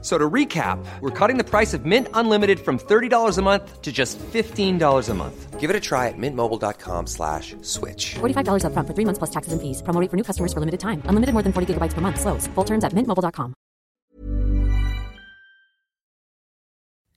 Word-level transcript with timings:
So 0.00 0.16
to 0.16 0.30
recap, 0.30 0.78
we're 1.00 1.10
cutting 1.10 1.38
the 1.38 1.44
price 1.44 1.74
of 1.74 1.84
Mint 1.84 2.06
Unlimited 2.14 2.60
from 2.60 2.78
$30 2.78 3.36
a 3.36 3.42
month 3.42 3.82
to 3.82 3.90
just 3.90 4.16
$15 4.32 5.08
a 5.08 5.14
month. 5.14 5.58
Give 5.58 5.70
it 5.70 5.74
a 5.74 5.80
try 5.80 6.06
at 6.06 6.14
mintmobile.com 6.16 7.06
slash 7.08 7.56
switch. 7.62 8.14
$45 8.20 8.62
upfront 8.62 8.86
for 8.86 8.94
three 8.94 9.04
months 9.04 9.18
plus 9.18 9.30
taxes 9.30 9.52
and 9.52 9.60
fees. 9.60 9.82
Promo 9.82 10.00
rate 10.00 10.10
for 10.10 10.16
new 10.16 10.22
customers 10.22 10.52
for 10.52 10.60
limited 10.60 10.78
time. 10.78 11.02
Unlimited 11.08 11.32
more 11.34 11.42
than 11.42 11.52
40 11.52 11.74
gigabytes 11.74 11.94
per 11.94 12.00
month. 12.00 12.20
Slows. 12.20 12.46
Full 12.54 12.64
terms 12.64 12.84
at 12.84 12.92
mintmobile.com. 12.94 13.54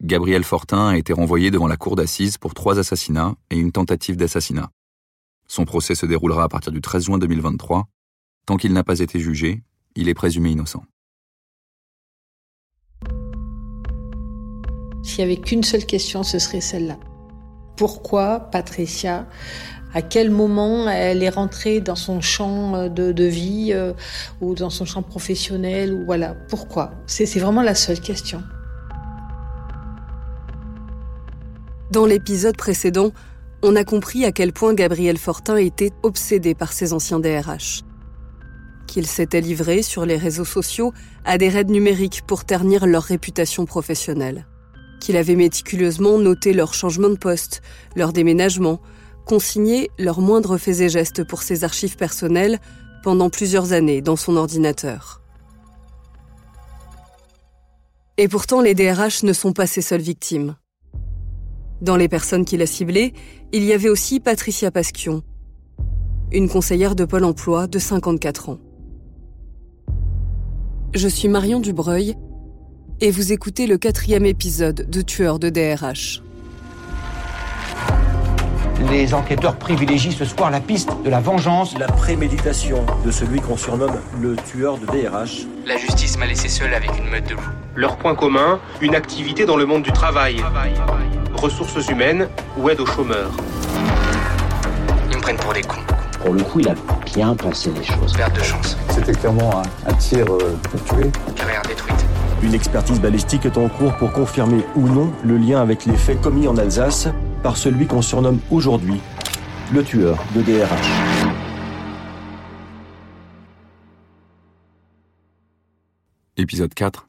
Gabriel 0.03 0.43
Fortin 0.43 0.87
a 0.87 0.97
été 0.97 1.13
renvoyé 1.13 1.51
devant 1.51 1.67
la 1.67 1.77
cour 1.77 1.95
d'assises 1.95 2.39
pour 2.39 2.55
trois 2.55 2.79
assassinats 2.79 3.35
et 3.51 3.57
une 3.57 3.71
tentative 3.71 4.17
d'assassinat. 4.17 4.71
Son 5.47 5.65
procès 5.65 5.93
se 5.93 6.07
déroulera 6.07 6.45
à 6.45 6.49
partir 6.49 6.71
du 6.71 6.81
13 6.81 7.05
juin 7.05 7.17
2023. 7.19 7.85
Tant 8.47 8.57
qu'il 8.57 8.73
n'a 8.73 8.83
pas 8.83 8.99
été 8.99 9.19
jugé, 9.19 9.61
il 9.95 10.09
est 10.09 10.15
présumé 10.15 10.49
innocent. 10.49 10.83
S'il 15.03 15.25
n'y 15.25 15.31
avait 15.31 15.41
qu'une 15.41 15.63
seule 15.63 15.85
question, 15.85 16.23
ce 16.23 16.39
serait 16.39 16.61
celle-là. 16.61 16.97
Pourquoi 17.77 18.39
Patricia 18.51 19.27
à 19.93 20.01
quel 20.01 20.31
moment 20.31 20.89
elle 20.89 21.21
est 21.21 21.29
rentrée 21.29 21.81
dans 21.81 21.95
son 21.95 22.21
champ 22.21 22.87
de, 22.87 23.11
de 23.11 23.23
vie 23.25 23.71
euh, 23.73 23.91
ou 24.39 24.55
dans 24.55 24.69
son 24.69 24.85
champ 24.85 25.01
professionnel 25.01 26.03
voilà 26.05 26.33
pourquoi? 26.49 26.91
C'est 27.07 27.25
vraiment 27.39 27.61
la 27.61 27.75
seule 27.75 27.99
question. 27.99 28.41
Dans 31.91 32.05
l'épisode 32.05 32.55
précédent, 32.55 33.11
on 33.63 33.75
a 33.75 33.83
compris 33.83 34.23
à 34.23 34.31
quel 34.31 34.53
point 34.53 34.73
Gabriel 34.73 35.17
Fortin 35.17 35.57
était 35.57 35.91
obsédé 36.03 36.55
par 36.55 36.71
ses 36.71 36.93
anciens 36.93 37.19
DRH. 37.19 37.81
Qu'il 38.87 39.05
s'était 39.07 39.41
livré 39.41 39.81
sur 39.81 40.05
les 40.05 40.15
réseaux 40.15 40.45
sociaux 40.45 40.93
à 41.25 41.37
des 41.37 41.49
raids 41.49 41.65
numériques 41.65 42.21
pour 42.25 42.45
ternir 42.45 42.85
leur 42.85 43.03
réputation 43.03 43.65
professionnelle 43.65 44.45
qu'il 45.01 45.17
avait 45.17 45.35
méticuleusement 45.35 46.17
noté 46.17 46.53
leurs 46.53 46.73
changements 46.73 47.09
de 47.09 47.17
poste, 47.17 47.61
leur 47.97 48.13
déménagement, 48.13 48.79
consigné 49.25 49.89
leurs 49.99 50.21
moindres 50.21 50.57
faits 50.57 50.79
et 50.79 50.89
gestes 50.89 51.25
pour 51.25 51.41
ses 51.41 51.65
archives 51.65 51.97
personnelles 51.97 52.59
pendant 53.03 53.29
plusieurs 53.29 53.73
années 53.73 54.01
dans 54.01 54.15
son 54.15 54.37
ordinateur. 54.37 55.21
Et 58.17 58.27
pourtant, 58.27 58.61
les 58.61 58.75
DRH 58.75 59.23
ne 59.23 59.33
sont 59.33 59.51
pas 59.51 59.67
ses 59.67 59.81
seules 59.81 60.01
victimes. 60.01 60.55
Dans 61.81 61.95
les 61.95 62.07
personnes 62.07 62.45
qu'il 62.45 62.61
a 62.61 62.67
ciblées, 62.67 63.13
il 63.51 63.63
y 63.63 63.73
avait 63.73 63.89
aussi 63.89 64.19
Patricia 64.19 64.69
Pasquion, 64.69 65.23
une 66.31 66.47
conseillère 66.47 66.95
de 66.95 67.05
Pôle 67.05 67.23
emploi 67.23 67.67
de 67.67 67.79
54 67.79 68.49
ans. 68.49 68.59
Je 70.93 71.07
suis 71.07 71.29
Marion 71.29 71.59
Dubreuil 71.59 72.15
et 73.01 73.09
vous 73.09 73.33
écoutez 73.33 73.65
le 73.65 73.79
quatrième 73.79 74.27
épisode 74.27 74.85
de 74.87 75.01
Tueur 75.01 75.39
de 75.39 75.49
DRH. 75.49 76.21
Les 78.91 79.13
enquêteurs 79.15 79.55
privilégient 79.55 80.11
ce 80.11 80.23
soir 80.23 80.51
la 80.51 80.59
piste 80.59 80.91
de 81.03 81.09
la 81.09 81.19
vengeance. 81.19 81.77
La 81.79 81.87
préméditation 81.87 82.85
de 83.03 83.09
celui 83.09 83.39
qu'on 83.39 83.57
surnomme 83.57 83.99
le 84.21 84.35
tueur 84.35 84.77
de 84.77 84.85
DRH. 84.85 85.47
La 85.65 85.77
justice 85.77 86.17
m'a 86.17 86.27
laissé 86.27 86.47
seul 86.47 86.73
avec 86.73 86.91
une 86.97 87.09
meute 87.09 87.27
de 87.27 87.33
loups. 87.33 87.41
Leur 87.75 87.97
point 87.97 88.15
commun, 88.15 88.59
une 88.81 88.95
activité 88.95 89.45
dans 89.45 89.57
le 89.57 89.65
monde 89.65 89.83
du 89.83 89.91
travail. 89.91 90.43
Ressources 91.33 91.87
humaines 91.89 92.27
ou 92.57 92.69
aide 92.69 92.79
aux 92.79 92.85
chômeurs. 92.85 93.31
Ils 95.09 95.17
me 95.17 95.21
prennent 95.21 95.37
pour 95.37 95.53
des 95.53 95.61
cons. 95.61 95.81
Pour 96.23 96.33
le 96.33 96.43
coup, 96.43 96.59
il 96.59 96.69
a 96.69 96.75
bien 97.05 97.35
pensé 97.35 97.71
les 97.71 97.83
choses. 97.83 98.13
Perte 98.13 98.35
de 98.35 98.41
chance. 98.41 98.77
C'était 98.89 99.13
clairement 99.13 99.49
un, 99.59 99.89
un 99.89 99.93
tir 99.95 100.25
euh, 100.29 100.55
pour 100.69 100.83
tuer. 100.83 101.11
Carrière 101.35 101.61
détruite. 101.63 102.05
Une 102.43 102.53
expertise 102.53 102.99
balistique 103.01 103.45
est 103.45 103.57
en 103.57 103.69
cours 103.69 103.95
pour 103.97 104.11
confirmer 104.11 104.63
ou 104.75 104.87
non 104.87 105.11
le 105.23 105.37
lien 105.37 105.61
avec 105.61 105.85
les 105.85 105.95
faits 105.97 106.21
commis 106.21 106.47
en 106.47 106.57
Alsace 106.57 107.07
par 107.43 107.57
celui 107.57 107.87
qu'on 107.87 108.01
surnomme 108.01 108.39
aujourd'hui 108.51 108.99
le 109.73 109.83
tueur 109.83 110.17
de 110.35 110.41
DRH. 110.41 111.31
Épisode 116.37 116.73
4. 116.73 117.07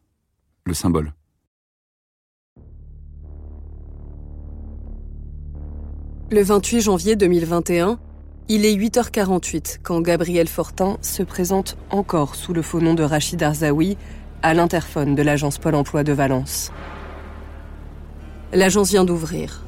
Le 0.65 0.75
symbole. 0.75 1.13
Le 6.31 6.43
28 6.43 6.81
janvier 6.81 7.17
2021, 7.17 7.99
il 8.49 8.67
est 8.67 8.75
8h48 8.75 9.79
quand 9.83 10.01
Gabriel 10.01 10.49
Fortin 10.49 10.99
se 11.01 11.23
présente 11.23 11.77
encore 11.91 12.35
sous 12.35 12.53
le 12.53 12.63
faux 12.63 12.81
nom 12.81 12.95
de 12.95 13.03
Rachid 13.03 13.43
Arzaoui 13.43 13.97
à 14.43 14.55
l'interphone 14.55 15.15
de 15.15 15.23
l'agence 15.23 15.59
Pôle 15.59 15.75
emploi 15.75 16.03
de 16.03 16.13
Valence. 16.13 16.71
L'agence 18.53 18.91
vient 18.91 19.05
d'ouvrir. 19.05 19.65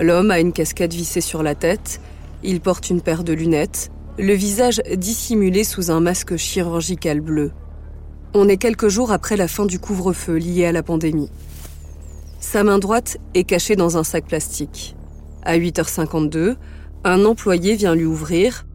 L'homme 0.00 0.30
a 0.30 0.38
une 0.38 0.52
casquette 0.52 0.92
vissée 0.92 1.20
sur 1.20 1.42
la 1.42 1.54
tête, 1.54 2.00
il 2.42 2.60
porte 2.60 2.90
une 2.90 3.00
paire 3.00 3.24
de 3.24 3.32
lunettes, 3.32 3.90
le 4.18 4.34
visage 4.34 4.82
dissimulé 4.94 5.64
sous 5.64 5.90
un 5.90 6.00
masque 6.00 6.36
chirurgical 6.36 7.20
bleu. 7.20 7.52
On 8.34 8.48
est 8.48 8.58
quelques 8.58 8.88
jours 8.88 9.10
après 9.10 9.36
la 9.36 9.48
fin 9.48 9.66
du 9.66 9.80
couvre-feu 9.80 10.36
lié 10.36 10.66
à 10.66 10.72
la 10.72 10.82
pandémie. 10.82 11.30
Sa 12.38 12.62
main 12.62 12.78
droite 12.78 13.16
est 13.34 13.44
cachée 13.44 13.76
dans 13.76 13.96
un 13.96 14.04
sac 14.04 14.26
plastique. 14.26 14.94
À 15.42 15.58
8h52, 15.58 16.56
un 17.04 17.24
employé 17.24 17.76
vient 17.76 17.94
lui 17.94 18.04
ouvrir. 18.04 18.66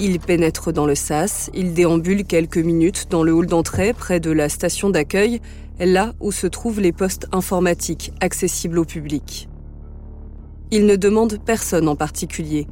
Il 0.00 0.18
pénètre 0.20 0.72
dans 0.72 0.86
le 0.86 0.94
sas, 0.94 1.50
il 1.54 1.74
déambule 1.74 2.24
quelques 2.24 2.58
minutes 2.58 3.06
dans 3.10 3.22
le 3.22 3.32
hall 3.32 3.46
d'entrée 3.46 3.92
près 3.92 4.20
de 4.20 4.30
la 4.30 4.48
station 4.48 4.90
d'accueil, 4.90 5.40
là 5.78 6.14
où 6.20 6.32
se 6.32 6.46
trouvent 6.46 6.80
les 6.80 6.92
postes 6.92 7.26
informatiques 7.32 8.12
accessibles 8.20 8.78
au 8.78 8.84
public. 8.84 9.48
Il 10.70 10.86
ne 10.86 10.96
demande 10.96 11.38
personne 11.44 11.88
en 11.88 11.96
particulier, 11.96 12.66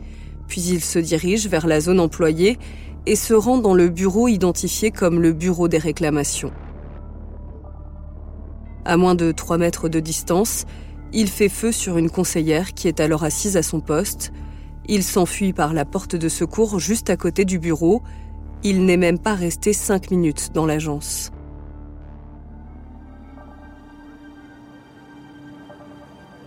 puis 0.48 0.62
il 0.62 0.82
se 0.82 0.98
dirige 0.98 1.48
vers 1.48 1.66
la 1.66 1.81
zone 1.81 2.00
employée 2.00 2.59
et 3.06 3.16
se 3.16 3.34
rend 3.34 3.59
dans 3.59 3.75
le 3.75 3.88
bureau 3.88 4.28
identifié 4.28 4.91
comme 4.91 5.21
le 5.21 5.32
bureau 5.32 5.69
des 5.69 5.78
réclamations. 5.78 6.53
À 8.84 8.97
moins 8.97 9.15
de 9.15 9.32
3 9.32 9.59
mètres 9.59 9.88
de 9.88 10.00
distance, 10.00 10.65
il 11.12 11.28
fait 11.28 11.48
feu 11.48 11.72
sur 11.72 11.97
une 11.97 12.10
conseillère 12.10 12.75
qui 12.75 12.88
est 12.88 13.00
alors 13.00 13.25
assise 13.25 13.56
à 13.56 13.62
son 13.62 13.81
poste. 13.81 14.32
Il 14.87 15.03
s'enfuit 15.03 15.53
par 15.53 15.72
la 15.72 15.84
porte 15.84 16.17
de 16.17 16.28
secours 16.28 16.78
juste 16.78 17.11
à 17.11 17.17
côté 17.17 17.45
du 17.45 17.59
bureau. 17.59 18.03
Il 18.62 18.84
n'est 18.84 18.97
même 18.97 19.19
pas 19.19 19.34
resté 19.34 19.72
5 19.72 20.11
minutes 20.11 20.50
dans 20.53 20.67
l'agence. 20.67 21.31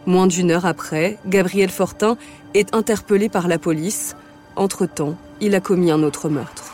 Moins 0.05 0.27
d'une 0.27 0.51
heure 0.51 0.65
après, 0.65 1.17
Gabriel 1.25 1.69
Fortin 1.69 2.17
est 2.53 2.73
interpellé 2.73 3.27
par 3.27 3.47
la 3.47 3.59
police. 3.59 4.15
Entre-temps, 4.55 5.15
il 5.41 5.53
a 5.53 5.59
commis 5.59 5.91
un 5.91 6.01
autre 6.01 6.29
meurtre. 6.29 6.66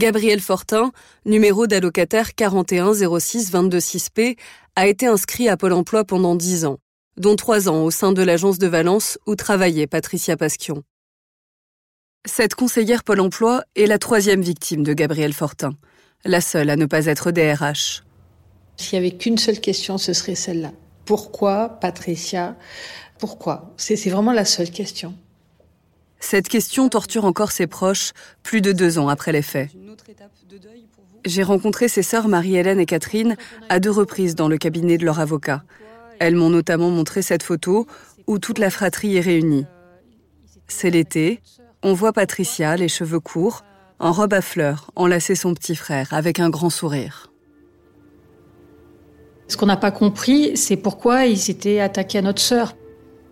Gabriel 0.00 0.40
Fortin, 0.40 0.92
numéro 1.26 1.66
d'allocataire 1.66 2.34
410622 2.34 3.80
p 4.14 4.36
a 4.74 4.86
été 4.86 5.06
inscrit 5.06 5.50
à 5.50 5.58
Pôle 5.58 5.74
emploi 5.74 6.04
pendant 6.04 6.34
10 6.34 6.64
ans, 6.64 6.78
dont 7.18 7.36
3 7.36 7.68
ans 7.68 7.82
au 7.84 7.90
sein 7.90 8.12
de 8.12 8.22
l'agence 8.22 8.58
de 8.58 8.66
Valence 8.66 9.18
où 9.26 9.36
travaillait 9.36 9.86
Patricia 9.86 10.38
Pasquion. 10.38 10.84
Cette 12.24 12.54
conseillère 12.54 13.04
Pôle 13.04 13.20
emploi 13.20 13.62
est 13.76 13.84
la 13.84 13.98
troisième 13.98 14.40
victime 14.40 14.84
de 14.84 14.94
Gabriel 14.94 15.34
Fortin, 15.34 15.72
la 16.24 16.40
seule 16.40 16.70
à 16.70 16.76
ne 16.76 16.86
pas 16.86 17.04
être 17.04 17.30
DRH. 17.30 18.02
S'il 18.78 18.98
n'y 18.98 19.06
avait 19.06 19.18
qu'une 19.18 19.36
seule 19.36 19.60
question, 19.60 19.98
ce 19.98 20.14
serait 20.14 20.34
celle-là. 20.34 20.72
Pourquoi 21.04 21.78
Patricia? 21.78 22.56
Pourquoi? 23.18 23.74
C'est 23.76 24.08
vraiment 24.08 24.32
la 24.32 24.46
seule 24.46 24.70
question. 24.70 25.14
Cette 26.20 26.48
question 26.48 26.88
torture 26.90 27.24
encore 27.24 27.50
ses 27.50 27.66
proches 27.66 28.12
plus 28.42 28.60
de 28.60 28.72
deux 28.72 28.98
ans 28.98 29.08
après 29.08 29.32
les 29.32 29.42
faits. 29.42 29.70
J'ai 31.24 31.42
rencontré 31.42 31.88
ses 31.88 32.02
sœurs 32.02 32.28
Marie-Hélène 32.28 32.80
et 32.80 32.86
Catherine 32.86 33.36
à 33.68 33.80
deux 33.80 33.90
reprises 33.90 34.34
dans 34.34 34.48
le 34.48 34.58
cabinet 34.58 34.98
de 34.98 35.04
leur 35.04 35.20
avocat. 35.20 35.62
Elles 36.18 36.36
m'ont 36.36 36.50
notamment 36.50 36.90
montré 36.90 37.22
cette 37.22 37.42
photo 37.42 37.86
où 38.26 38.38
toute 38.38 38.58
la 38.58 38.70
fratrie 38.70 39.16
est 39.16 39.20
réunie. 39.20 39.66
C'est 40.68 40.90
l'été, 40.90 41.40
on 41.82 41.94
voit 41.94 42.12
Patricia, 42.12 42.76
les 42.76 42.88
cheveux 42.88 43.20
courts, 43.20 43.64
en 43.98 44.12
robe 44.12 44.34
à 44.34 44.40
fleurs, 44.40 44.90
enlacer 44.96 45.34
son 45.34 45.54
petit 45.54 45.76
frère 45.76 46.12
avec 46.12 46.40
un 46.40 46.50
grand 46.50 46.70
sourire. 46.70 47.30
Ce 49.48 49.56
qu'on 49.56 49.66
n'a 49.66 49.76
pas 49.76 49.90
compris, 49.90 50.56
c'est 50.56 50.76
pourquoi 50.76 51.26
ils 51.26 51.38
s'étaient 51.38 51.80
attaqués 51.80 52.18
à 52.18 52.22
notre 52.22 52.40
sœur. 52.40 52.76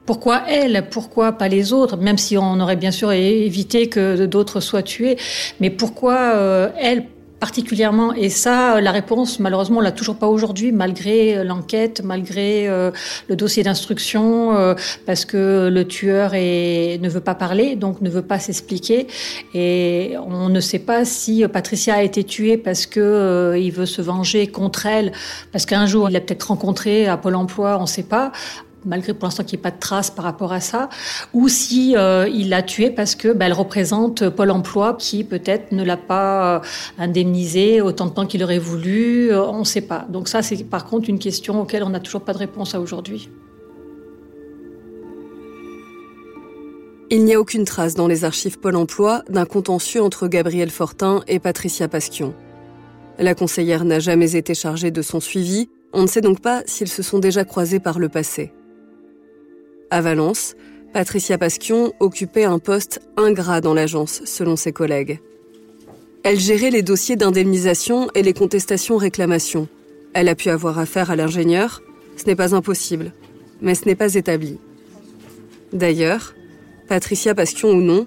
Pourquoi 0.08 0.44
elle? 0.48 0.86
Pourquoi 0.90 1.32
pas 1.32 1.48
les 1.48 1.74
autres? 1.74 1.98
Même 1.98 2.16
si 2.16 2.38
on 2.38 2.60
aurait 2.60 2.76
bien 2.76 2.90
sûr 2.90 3.12
évité 3.12 3.90
que 3.90 4.24
d'autres 4.24 4.60
soient 4.60 4.82
tués, 4.82 5.18
mais 5.60 5.68
pourquoi 5.68 6.32
euh, 6.34 6.70
elle 6.80 7.04
particulièrement? 7.40 8.14
Et 8.14 8.30
ça, 8.30 8.80
la 8.80 8.90
réponse, 8.90 9.38
malheureusement, 9.38 9.80
on 9.80 9.80
l'a 9.82 9.92
toujours 9.92 10.16
pas 10.16 10.26
aujourd'hui, 10.26 10.72
malgré 10.72 11.36
euh, 11.36 11.44
l'enquête, 11.44 12.00
malgré 12.02 12.66
euh, 12.66 12.90
le 13.28 13.36
dossier 13.36 13.62
d'instruction, 13.62 14.74
parce 15.04 15.26
que 15.26 15.68
le 15.70 15.84
tueur 15.86 16.32
ne 16.32 17.08
veut 17.08 17.20
pas 17.20 17.34
parler, 17.34 17.76
donc 17.76 18.00
ne 18.00 18.08
veut 18.08 18.22
pas 18.22 18.38
s'expliquer. 18.38 19.08
Et 19.52 20.14
on 20.26 20.48
ne 20.48 20.60
sait 20.60 20.78
pas 20.78 21.04
si 21.04 21.46
Patricia 21.48 21.96
a 21.96 22.02
été 22.02 22.24
tuée 22.24 22.56
parce 22.56 22.86
que 22.86 23.56
il 23.58 23.72
veut 23.72 23.84
se 23.84 24.00
venger 24.00 24.46
contre 24.46 24.86
elle, 24.86 25.12
parce 25.52 25.66
qu'un 25.66 25.84
jour 25.84 26.08
il 26.08 26.14
l'a 26.14 26.22
peut-être 26.22 26.44
rencontré 26.44 27.06
à 27.06 27.18
Pôle 27.18 27.34
Emploi, 27.34 27.76
on 27.76 27.82
ne 27.82 27.86
sait 27.86 28.02
pas 28.04 28.32
malgré 28.88 29.14
pour 29.14 29.26
l'instant 29.26 29.44
qu'il 29.44 29.58
n'y 29.58 29.60
ait 29.60 29.62
pas 29.62 29.70
de 29.70 29.78
traces 29.78 30.10
par 30.10 30.24
rapport 30.24 30.52
à 30.52 30.60
ça, 30.60 30.88
ou 31.32 31.48
si 31.48 31.94
euh, 31.96 32.28
il 32.28 32.48
l'a 32.48 32.62
tuée 32.62 32.90
parce 32.90 33.14
que 33.14 33.32
bah, 33.32 33.46
représente 33.52 34.28
Pôle 34.30 34.50
Emploi 34.50 34.96
qui 34.98 35.24
peut-être 35.24 35.72
ne 35.72 35.84
l'a 35.84 35.96
pas 35.96 36.56
euh, 36.56 36.60
indemnisé 36.98 37.80
autant 37.80 38.06
de 38.06 38.10
temps 38.10 38.26
qu'il 38.26 38.42
aurait 38.42 38.58
voulu, 38.58 39.30
euh, 39.30 39.44
on 39.46 39.60
ne 39.60 39.64
sait 39.64 39.82
pas. 39.82 40.06
Donc 40.08 40.28
ça, 40.28 40.42
c'est 40.42 40.64
par 40.64 40.86
contre 40.86 41.08
une 41.08 41.18
question 41.18 41.60
auquel 41.60 41.82
on 41.82 41.90
n'a 41.90 42.00
toujours 42.00 42.22
pas 42.22 42.32
de 42.32 42.38
réponse 42.38 42.74
à 42.74 42.80
aujourd'hui. 42.80 43.28
Il 47.10 47.24
n'y 47.24 47.34
a 47.34 47.40
aucune 47.40 47.64
trace 47.64 47.94
dans 47.94 48.06
les 48.06 48.24
archives 48.24 48.58
Pôle 48.58 48.76
Emploi 48.76 49.22
d'un 49.30 49.46
contentieux 49.46 50.02
entre 50.02 50.28
Gabriel 50.28 50.70
Fortin 50.70 51.22
et 51.26 51.38
Patricia 51.38 51.88
Pasquion. 51.88 52.34
La 53.18 53.34
conseillère 53.34 53.84
n'a 53.84 53.98
jamais 53.98 54.36
été 54.36 54.54
chargée 54.54 54.90
de 54.90 55.02
son 55.02 55.18
suivi, 55.18 55.70
on 55.92 56.02
ne 56.02 56.06
sait 56.06 56.20
donc 56.20 56.40
pas 56.40 56.62
s'ils 56.66 56.88
se 56.88 57.02
sont 57.02 57.18
déjà 57.18 57.44
croisés 57.44 57.80
par 57.80 57.98
le 57.98 58.08
passé. 58.08 58.52
À 59.90 60.00
Valence, 60.02 60.54
Patricia 60.92 61.38
Pasquion 61.38 61.92
occupait 62.00 62.44
un 62.44 62.58
poste 62.58 63.00
ingrat 63.16 63.60
dans 63.60 63.74
l'agence, 63.74 64.22
selon 64.24 64.56
ses 64.56 64.72
collègues. 64.72 65.20
Elle 66.24 66.38
gérait 66.38 66.70
les 66.70 66.82
dossiers 66.82 67.16
d'indemnisation 67.16 68.08
et 68.14 68.22
les 68.22 68.34
contestations-réclamations. 68.34 69.68
Elle 70.12 70.28
a 70.28 70.34
pu 70.34 70.50
avoir 70.50 70.78
affaire 70.78 71.10
à 71.10 71.16
l'ingénieur, 71.16 71.82
ce 72.16 72.26
n'est 72.26 72.36
pas 72.36 72.54
impossible, 72.54 73.12
mais 73.62 73.74
ce 73.74 73.86
n'est 73.86 73.94
pas 73.94 74.14
établi. 74.14 74.58
D'ailleurs, 75.72 76.34
Patricia 76.88 77.34
Pasquion 77.34 77.70
ou 77.70 77.80
non, 77.80 78.06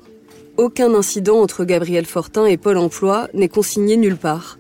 aucun 0.58 0.94
incident 0.94 1.40
entre 1.40 1.64
Gabriel 1.64 2.06
Fortin 2.06 2.46
et 2.46 2.58
Pôle 2.58 2.78
Emploi 2.78 3.28
n'est 3.34 3.50
consigné 3.50 3.98
nulle 3.98 4.18
part. 4.18 4.60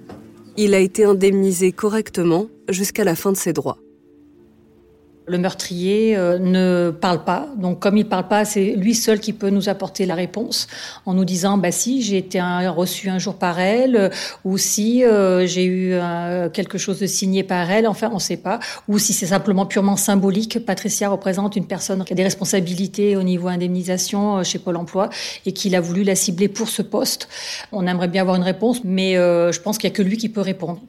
Il 0.57 0.73
a 0.73 0.79
été 0.79 1.03
indemnisé 1.03 1.71
correctement 1.71 2.47
jusqu'à 2.69 3.03
la 3.03 3.15
fin 3.15 3.31
de 3.31 3.37
ses 3.37 3.53
droits. 3.53 3.80
Le 5.31 5.37
meurtrier 5.37 6.17
euh, 6.17 6.37
ne 6.39 6.91
parle 6.91 7.23
pas. 7.23 7.47
Donc, 7.55 7.79
comme 7.79 7.95
il 7.95 8.05
parle 8.05 8.27
pas, 8.27 8.43
c'est 8.43 8.71
lui 8.75 8.93
seul 8.93 9.21
qui 9.21 9.31
peut 9.31 9.49
nous 9.49 9.69
apporter 9.69 10.05
la 10.05 10.13
réponse 10.13 10.67
en 11.05 11.13
nous 11.13 11.23
disant, 11.23 11.57
bah 11.57 11.71
si, 11.71 12.01
j'ai 12.01 12.17
été 12.17 12.41
reçu 12.41 13.07
un 13.07 13.17
jour 13.17 13.35
par 13.35 13.57
elle, 13.61 13.95
euh, 13.95 14.09
ou 14.43 14.57
si 14.57 15.05
euh, 15.05 15.47
j'ai 15.47 15.63
eu 15.63 15.93
quelque 16.51 16.77
chose 16.77 16.99
de 16.99 17.07
signé 17.07 17.43
par 17.43 17.71
elle. 17.71 17.87
Enfin, 17.87 18.09
on 18.11 18.15
ne 18.15 18.19
sait 18.19 18.35
pas. 18.35 18.59
Ou 18.89 18.99
si 18.99 19.13
c'est 19.13 19.27
simplement 19.27 19.65
purement 19.65 19.95
symbolique. 19.95 20.65
Patricia 20.65 21.07
représente 21.07 21.55
une 21.55 21.65
personne 21.65 22.03
qui 22.03 22.11
a 22.11 22.15
des 22.17 22.23
responsabilités 22.23 23.15
au 23.15 23.23
niveau 23.23 23.47
indemnisation 23.47 24.43
chez 24.43 24.59
Pôle 24.59 24.75
Emploi 24.75 25.07
et 25.45 25.53
qu'il 25.53 25.75
a 25.75 25.79
voulu 25.79 26.03
la 26.03 26.15
cibler 26.15 26.49
pour 26.49 26.67
ce 26.67 26.81
poste. 26.81 27.29
On 27.71 27.87
aimerait 27.87 28.09
bien 28.09 28.23
avoir 28.23 28.35
une 28.35 28.43
réponse, 28.43 28.81
mais 28.83 29.13
je 29.13 29.59
pense 29.61 29.77
qu'il 29.77 29.89
y 29.89 29.93
a 29.93 29.95
que 29.95 30.01
lui 30.01 30.17
qui 30.17 30.27
peut 30.27 30.41
répondre. 30.41 30.81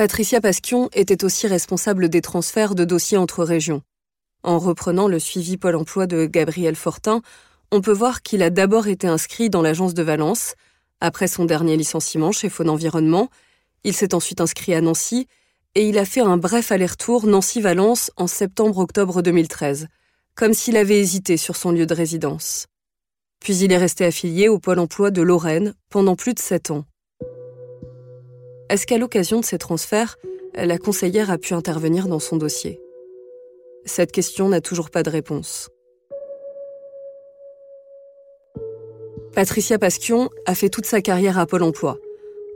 Patricia 0.00 0.40
Pasquion 0.40 0.88
était 0.94 1.26
aussi 1.26 1.46
responsable 1.46 2.08
des 2.08 2.22
transferts 2.22 2.74
de 2.74 2.86
dossiers 2.86 3.18
entre 3.18 3.44
régions. 3.44 3.82
En 4.42 4.58
reprenant 4.58 5.08
le 5.08 5.18
suivi 5.18 5.58
Pôle 5.58 5.76
emploi 5.76 6.06
de 6.06 6.24
Gabriel 6.24 6.74
Fortin, 6.74 7.20
on 7.70 7.82
peut 7.82 7.92
voir 7.92 8.22
qu'il 8.22 8.42
a 8.42 8.48
d'abord 8.48 8.88
été 8.88 9.06
inscrit 9.06 9.50
dans 9.50 9.60
l'agence 9.60 9.92
de 9.92 10.02
Valence. 10.02 10.54
Après 11.02 11.28
son 11.28 11.44
dernier 11.44 11.76
licenciement 11.76 12.32
chez 12.32 12.48
Faune 12.48 12.70
Environnement, 12.70 13.28
il 13.84 13.92
s'est 13.92 14.14
ensuite 14.14 14.40
inscrit 14.40 14.72
à 14.72 14.80
Nancy 14.80 15.28
et 15.74 15.86
il 15.86 15.98
a 15.98 16.06
fait 16.06 16.22
un 16.22 16.38
bref 16.38 16.72
aller-retour 16.72 17.26
Nancy-Valence 17.26 18.10
en 18.16 18.26
septembre-octobre 18.26 19.20
2013, 19.20 19.86
comme 20.34 20.54
s'il 20.54 20.78
avait 20.78 20.98
hésité 20.98 21.36
sur 21.36 21.56
son 21.56 21.72
lieu 21.72 21.84
de 21.84 21.92
résidence. 21.92 22.68
Puis 23.38 23.58
il 23.58 23.70
est 23.70 23.76
resté 23.76 24.06
affilié 24.06 24.48
au 24.48 24.58
Pôle 24.58 24.78
emploi 24.78 25.10
de 25.10 25.20
Lorraine 25.20 25.74
pendant 25.90 26.16
plus 26.16 26.32
de 26.32 26.38
sept 26.38 26.70
ans. 26.70 26.86
Est-ce 28.70 28.86
qu'à 28.86 28.98
l'occasion 28.98 29.40
de 29.40 29.44
ces 29.44 29.58
transferts, 29.58 30.16
la 30.54 30.78
conseillère 30.78 31.32
a 31.32 31.38
pu 31.38 31.54
intervenir 31.54 32.06
dans 32.06 32.20
son 32.20 32.36
dossier? 32.36 32.80
Cette 33.84 34.12
question 34.12 34.48
n'a 34.48 34.60
toujours 34.60 34.90
pas 34.90 35.02
de 35.02 35.10
réponse. 35.10 35.70
Patricia 39.34 39.76
Pasquion 39.76 40.30
a 40.46 40.54
fait 40.54 40.68
toute 40.68 40.86
sa 40.86 41.00
carrière 41.00 41.36
à 41.36 41.46
Pôle 41.46 41.64
Emploi. 41.64 41.98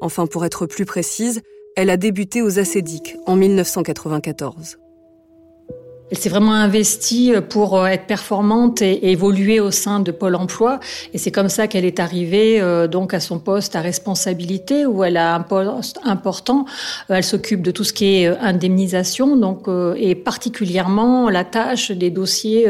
Enfin, 0.01 0.29
pour 0.29 0.45
être 0.45 0.67
plus 0.67 0.85
précise, 0.85 1.43
elle 1.75 1.91
a 1.91 1.97
débuté 1.97 2.43
aux 2.43 2.61
Acédiques 2.61 3.17
en 3.27 3.35
1994. 3.35 4.79
Elle 6.11 6.19
s'est 6.19 6.29
vraiment 6.29 6.53
investie 6.53 7.33
pour 7.49 7.79
euh, 7.79 7.87
être 7.87 8.07
performante 8.07 8.83
et 8.83 9.11
évoluer 9.11 9.59
au 9.59 9.71
sein 9.71 10.01
de 10.01 10.11
Pôle 10.11 10.35
Emploi. 10.35 10.79
Et 11.15 11.19
c'est 11.19 11.31
comme 11.31 11.49
ça 11.49 11.67
qu'elle 11.67 11.87
est 11.87 11.99
arrivée 11.99 12.61
euh, 12.61 12.87
donc 12.87 13.15
à 13.15 13.21
son 13.21 13.39
poste 13.39 13.75
à 13.75 13.81
responsabilité 13.81 14.85
où 14.85 15.03
elle 15.03 15.17
a 15.17 15.35
un 15.35 15.41
poste 15.41 15.99
important. 16.05 16.67
Euh, 17.09 17.15
elle 17.15 17.25
s'occupe 17.25 17.63
de 17.63 17.71
tout 17.71 17.85
ce 17.85 17.95
qui 17.95 18.17
est 18.17 18.27
indemnisation, 18.27 19.35
donc 19.37 19.67
et 19.97 20.15
particulièrement 20.15 21.31
la 21.31 21.43
tâche 21.43 21.91
des 21.91 22.11
dossiers 22.11 22.67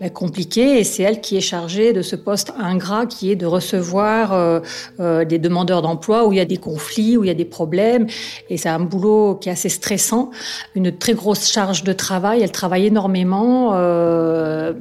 ben, 0.00 0.10
compliqués. 0.10 0.78
Et 0.78 0.84
c'est 0.84 1.02
elle 1.02 1.20
qui 1.20 1.36
est 1.36 1.40
chargée 1.40 1.92
de 1.92 2.02
ce 2.02 2.14
poste 2.14 2.52
ingrat 2.58 3.06
qui 3.06 3.32
est 3.32 3.36
de 3.36 3.46
recevoir 3.46 4.62
des 4.98 5.38
demandeurs 5.38 5.82
d'emploi 5.82 6.26
où 6.26 6.32
il 6.32 6.36
y 6.36 6.40
a 6.40 6.44
des 6.44 6.56
conflits, 6.56 7.16
où 7.16 7.24
il 7.24 7.28
y 7.28 7.30
a 7.30 7.34
des 7.34 7.44
problèmes. 7.44 8.06
Et 8.48 8.56
c'est 8.56 8.68
un 8.68 8.80
boulot 8.80 9.34
qui 9.40 9.48
est 9.48 9.52
assez 9.52 9.68
stressant, 9.68 10.30
une 10.74 10.96
très 10.96 11.14
grosse 11.14 11.50
charge 11.50 11.82
de 11.82 11.92
travail. 11.92 12.42
Elle 12.42 12.52
travaille 12.52 12.75
énormément. 12.84 13.70
Euh, 13.74 14.72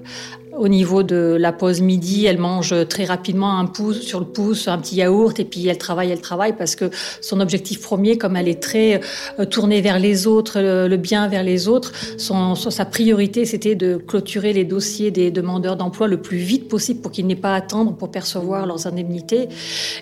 au 0.58 0.68
niveau 0.68 1.04
de 1.04 1.38
la 1.40 1.52
pause 1.52 1.82
midi, 1.82 2.26
elle 2.26 2.38
mange 2.38 2.74
très 2.88 3.06
rapidement 3.06 3.60
un 3.60 3.66
pouce 3.66 4.02
sur 4.02 4.20
le 4.20 4.26
pouce, 4.26 4.68
un 4.68 4.78
petit 4.78 4.96
yaourt, 4.96 5.40
et 5.40 5.46
puis 5.46 5.68
elle 5.68 5.78
travaille, 5.78 6.12
elle 6.12 6.22
travaille, 6.22 6.56
parce 6.56 6.76
que 6.76 6.90
son 7.22 7.40
objectif 7.40 7.82
premier, 7.82 8.18
comme 8.18 8.36
elle 8.36 8.48
est 8.48 8.62
très 8.62 9.02
euh, 9.40 9.46
tournée 9.46 9.82
vers 9.82 10.00
les 10.00 10.28
autres, 10.28 10.60
le, 10.62 10.96
bien 10.98 11.28
vers 11.28 11.44
les 11.44 11.68
autres, 11.68 11.92
son, 12.18 12.56
sa 12.56 12.86
priorité, 12.86 13.46
c'était 13.46 13.76
de 13.76 13.98
clôturer 13.98 14.54
les 14.54 14.64
dossiers 14.64 15.12
des 15.12 15.30
demandeurs 15.30 15.76
d'emploi 15.76 16.08
le 16.08 16.22
plus 16.22 16.38
vite 16.38 16.70
possible 16.70 17.02
pour 17.02 17.12
qu'ils 17.12 17.28
n'aient 17.28 17.36
pas 17.36 17.54
à 17.54 17.58
attendre 17.58 17.94
pour 17.94 18.10
percevoir 18.10 18.66
leurs 18.66 18.88
indemnités. 18.88 19.50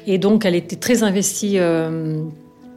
Et 0.06 0.18
donc, 0.18 0.46
elle 0.46 0.56
était 0.56 0.76
très 0.76 1.04
investie. 1.04 1.58
Euh, 1.58 2.22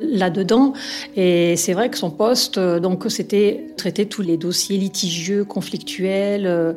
là-dedans. 0.01 0.73
Et 1.17 1.57
c'est 1.57 1.73
vrai 1.73 1.91
que 1.91 1.99
son 1.99 2.11
poste, 2.11 2.59
euh, 2.59 2.81
donc, 2.81 3.05
c'était 3.09 3.67
traiter 3.77 4.07
tous 4.07 4.23
les 4.23 4.37
dossiers 4.37 4.77
litigieux, 4.77 5.45
conflictuels, 5.45 6.47
euh, 6.47 6.73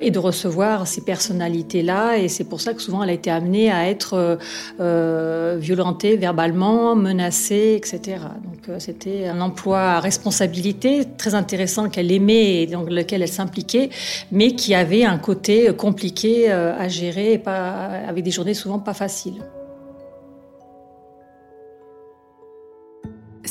et 0.00 0.10
de 0.10 0.18
recevoir 0.18 0.86
ces 0.86 1.02
personnalités-là. 1.02 2.18
Et 2.18 2.28
c'est 2.28 2.44
pour 2.44 2.60
ça 2.60 2.74
que 2.74 2.82
souvent 2.82 3.02
elle 3.02 3.10
a 3.10 3.14
été 3.14 3.30
amenée 3.30 3.70
à 3.70 3.88
être 3.88 4.38
euh, 4.80 5.56
violentée 5.60 6.16
verbalement, 6.16 6.96
menacée, 6.96 7.74
etc. 7.76 8.18
Donc 8.44 8.80
c'était 8.80 9.26
un 9.26 9.40
emploi 9.40 9.80
à 9.80 10.00
responsabilité 10.00 11.04
très 11.16 11.34
intéressant 11.34 11.88
qu'elle 11.88 12.10
aimait 12.12 12.62
et 12.62 12.66
dans 12.66 12.82
lequel 12.82 13.22
elle 13.22 13.28
s'impliquait, 13.28 13.90
mais 14.32 14.52
qui 14.52 14.74
avait 14.74 15.04
un 15.04 15.18
côté 15.18 15.72
compliqué 15.76 16.50
à 16.50 16.88
gérer, 16.88 17.34
et 17.34 17.38
pas, 17.38 17.90
avec 18.08 18.24
des 18.24 18.30
journées 18.30 18.54
souvent 18.54 18.78
pas 18.78 18.94
faciles. 18.94 19.40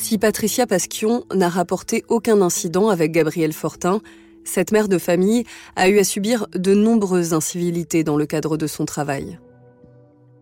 Si 0.01 0.17
Patricia 0.17 0.65
Pasquion 0.65 1.25
n'a 1.35 1.49
rapporté 1.49 2.03
aucun 2.07 2.41
incident 2.41 2.87
avec 2.87 3.11
Gabriel 3.11 3.51
Fortin, 3.51 4.01
cette 4.43 4.71
mère 4.71 4.87
de 4.87 4.97
famille 4.97 5.43
a 5.75 5.89
eu 5.89 5.99
à 5.99 6.03
subir 6.03 6.47
de 6.55 6.73
nombreuses 6.73 7.33
incivilités 7.33 8.05
dans 8.05 8.15
le 8.15 8.25
cadre 8.25 8.55
de 8.55 8.65
son 8.65 8.85
travail. 8.85 9.39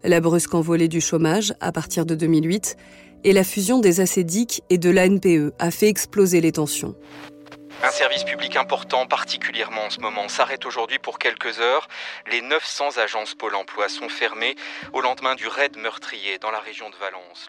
La 0.03 0.21
brusque 0.21 0.53
envolée 0.53 0.87
du 0.87 1.01
chômage 1.01 1.55
à 1.59 1.71
partir 1.71 2.05
de 2.05 2.13
2008 2.13 2.77
et 3.23 3.33
la 3.33 3.43
fusion 3.43 3.79
des 3.79 3.99
acédiques 3.99 4.61
et 4.69 4.77
de 4.77 4.91
l'ANPE 4.91 5.53
a 5.57 5.71
fait 5.71 5.89
exploser 5.89 6.39
les 6.39 6.51
tensions. 6.51 6.95
Un 7.83 7.91
service 7.91 8.23
public 8.23 8.55
important, 8.55 9.05
particulièrement 9.05 9.85
en 9.85 9.89
ce 9.91 9.99
moment, 9.99 10.27
s'arrête 10.29 10.65
aujourd'hui 10.65 10.97
pour 10.97 11.19
quelques 11.19 11.59
heures. 11.59 11.87
Les 12.31 12.41
900 12.41 12.97
agences 12.97 13.35
Pôle 13.35 13.53
emploi 13.53 13.87
sont 13.87 14.09
fermées 14.09 14.55
au 14.93 15.01
lendemain 15.01 15.35
du 15.35 15.47
raid 15.47 15.77
meurtrier 15.77 16.39
dans 16.41 16.49
la 16.49 16.59
région 16.59 16.89
de 16.89 16.95
Valence. 16.95 17.47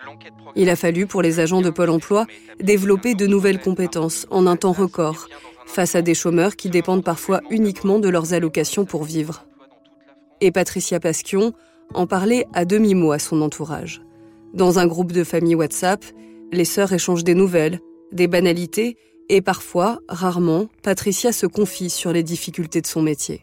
Il 0.54 0.68
a 0.68 0.76
fallu 0.76 1.06
pour 1.06 1.22
les 1.22 1.40
agents 1.40 1.62
de 1.62 1.70
Pôle 1.70 1.88
emploi 1.88 2.26
développer 2.60 3.14
de 3.14 3.26
nouvelles 3.26 3.60
compétences 3.60 4.26
en 4.30 4.46
un 4.46 4.56
temps 4.56 4.72
record, 4.72 5.28
face 5.66 5.94
à 5.94 6.02
des 6.02 6.14
chômeurs 6.14 6.56
qui 6.56 6.68
dépendent 6.68 7.04
parfois 7.04 7.40
uniquement 7.48 7.98
de 7.98 8.10
leurs 8.10 8.34
allocations 8.34 8.84
pour 8.84 9.04
vivre. 9.04 9.44
Et 10.42 10.52
Patricia 10.52 11.00
Pasquion 11.00 11.54
en 11.94 12.06
parlait 12.06 12.46
à 12.52 12.66
demi-mot 12.66 13.12
à 13.12 13.18
son 13.18 13.40
entourage. 13.40 14.02
Dans 14.52 14.78
un 14.78 14.86
groupe 14.86 15.12
de 15.12 15.24
famille 15.24 15.54
WhatsApp, 15.54 16.04
les 16.52 16.66
sœurs 16.66 16.92
échangent 16.92 17.24
des 17.24 17.34
nouvelles, 17.34 17.80
des 18.12 18.28
banalités 18.28 18.96
Et 19.30 19.42
parfois, 19.42 20.00
rarement, 20.08 20.68
Patricia 20.82 21.32
se 21.32 21.46
confie 21.46 21.90
sur 21.90 22.12
les 22.12 22.22
difficultés 22.22 22.80
de 22.80 22.86
son 22.86 23.02
métier. 23.02 23.42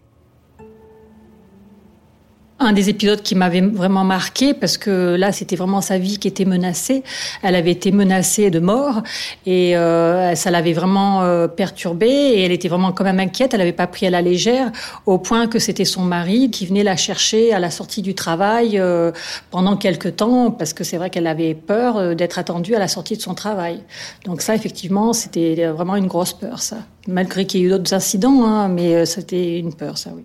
Un 2.57 2.71
des 2.71 2.87
épisodes 2.87 3.21
qui 3.21 3.35
m'avait 3.35 3.59
vraiment 3.59 4.05
marqué 4.05 4.53
parce 4.53 4.77
que 4.77 5.15
là 5.15 5.33
c'était 5.33 5.57
vraiment 5.57 5.81
sa 5.81 5.97
vie 5.97 6.19
qui 6.19 6.29
était 6.29 6.45
menacée. 6.45 7.03
Elle 7.43 7.53
avait 7.53 7.71
été 7.71 7.91
menacée 7.91 8.49
de 8.49 8.59
mort 8.59 9.03
et 9.45 9.75
euh, 9.75 10.35
ça 10.35 10.51
l'avait 10.51 10.71
vraiment 10.71 11.23
euh, 11.23 11.49
perturbée 11.49 12.07
et 12.07 12.43
elle 12.43 12.53
était 12.53 12.69
vraiment 12.69 12.93
quand 12.93 13.03
même 13.03 13.19
inquiète. 13.19 13.53
Elle 13.53 13.59
n'avait 13.59 13.73
pas 13.73 13.87
pris 13.87 14.07
à 14.07 14.09
la 14.09 14.21
légère 14.21 14.71
au 15.05 15.17
point 15.17 15.47
que 15.47 15.59
c'était 15.59 15.83
son 15.83 16.03
mari 16.03 16.49
qui 16.49 16.65
venait 16.65 16.83
la 16.83 16.95
chercher 16.95 17.53
à 17.53 17.59
la 17.59 17.69
sortie 17.69 18.01
du 18.01 18.15
travail 18.15 18.79
euh, 18.79 19.11
pendant 19.51 19.75
quelques 19.75 20.15
temps 20.15 20.49
parce 20.49 20.71
que 20.71 20.85
c'est 20.85 20.95
vrai 20.95 21.09
qu'elle 21.09 21.27
avait 21.27 21.55
peur 21.55 21.97
euh, 21.97 22.13
d'être 22.15 22.39
attendue 22.39 22.73
à 22.73 22.79
la 22.79 22.87
sortie 22.87 23.17
de 23.17 23.21
son 23.21 23.33
travail. 23.33 23.81
Donc 24.23 24.41
ça 24.41 24.55
effectivement 24.55 25.11
c'était 25.11 25.67
vraiment 25.67 25.97
une 25.97 26.07
grosse 26.07 26.31
peur 26.31 26.61
ça. 26.61 26.77
Malgré 27.07 27.45
qu'il 27.45 27.59
y 27.59 27.63
ait 27.63 27.67
eu 27.67 27.69
d'autres 27.69 27.93
incidents, 27.93 28.45
hein, 28.45 28.69
mais 28.69 28.95
euh, 28.95 29.05
c'était 29.05 29.59
une 29.59 29.73
peur 29.73 29.97
ça 29.97 30.11
oui. 30.15 30.23